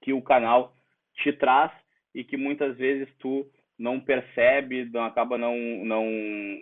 [0.00, 0.72] que o canal
[1.16, 1.70] te traz
[2.14, 3.46] e que muitas vezes tu
[3.78, 6.06] não percebe, não acaba não não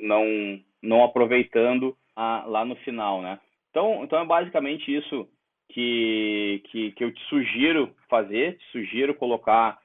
[0.03, 3.39] não não aproveitando a, lá no final, né?
[3.71, 5.29] Então, então é basicamente isso
[5.69, 9.79] que, que, que eu te sugiro fazer, te sugiro colocar,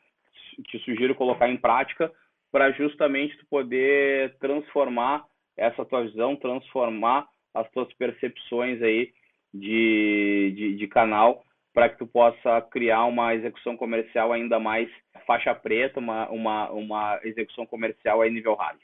[0.68, 2.12] te sugiro colocar em prática
[2.54, 5.26] para justamente tu poder transformar
[5.58, 9.12] essa tua visão, transformar as tuas percepções aí
[9.54, 11.44] de, de, de canal
[11.74, 14.88] para que tu possa criar uma execução comercial ainda mais
[15.28, 18.80] faixa preta, uma, uma, uma execução comercial a nível hard.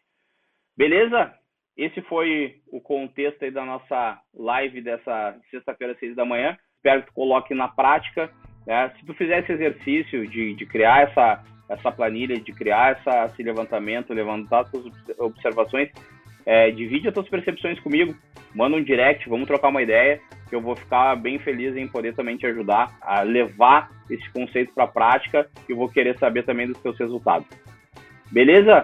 [0.76, 1.34] Beleza?
[1.78, 7.08] Esse foi o contexto aí da nossa live dessa sexta-feira, seis da manhã espero que
[7.08, 8.32] tu coloque na prática.
[8.66, 8.92] Né?
[8.98, 13.44] Se tu fizer esse exercício de, de criar essa, essa planilha, de criar essa, esse
[13.44, 14.86] levantamento, levantar as tuas
[15.18, 15.90] observações,
[16.46, 18.16] é, divide as tuas percepções comigo,
[18.56, 22.16] manda um direct, vamos trocar uma ideia, que eu vou ficar bem feliz em poder
[22.16, 26.68] também te ajudar a levar esse conceito para a prática e vou querer saber também
[26.68, 27.48] dos teus resultados.
[28.32, 28.84] Beleza?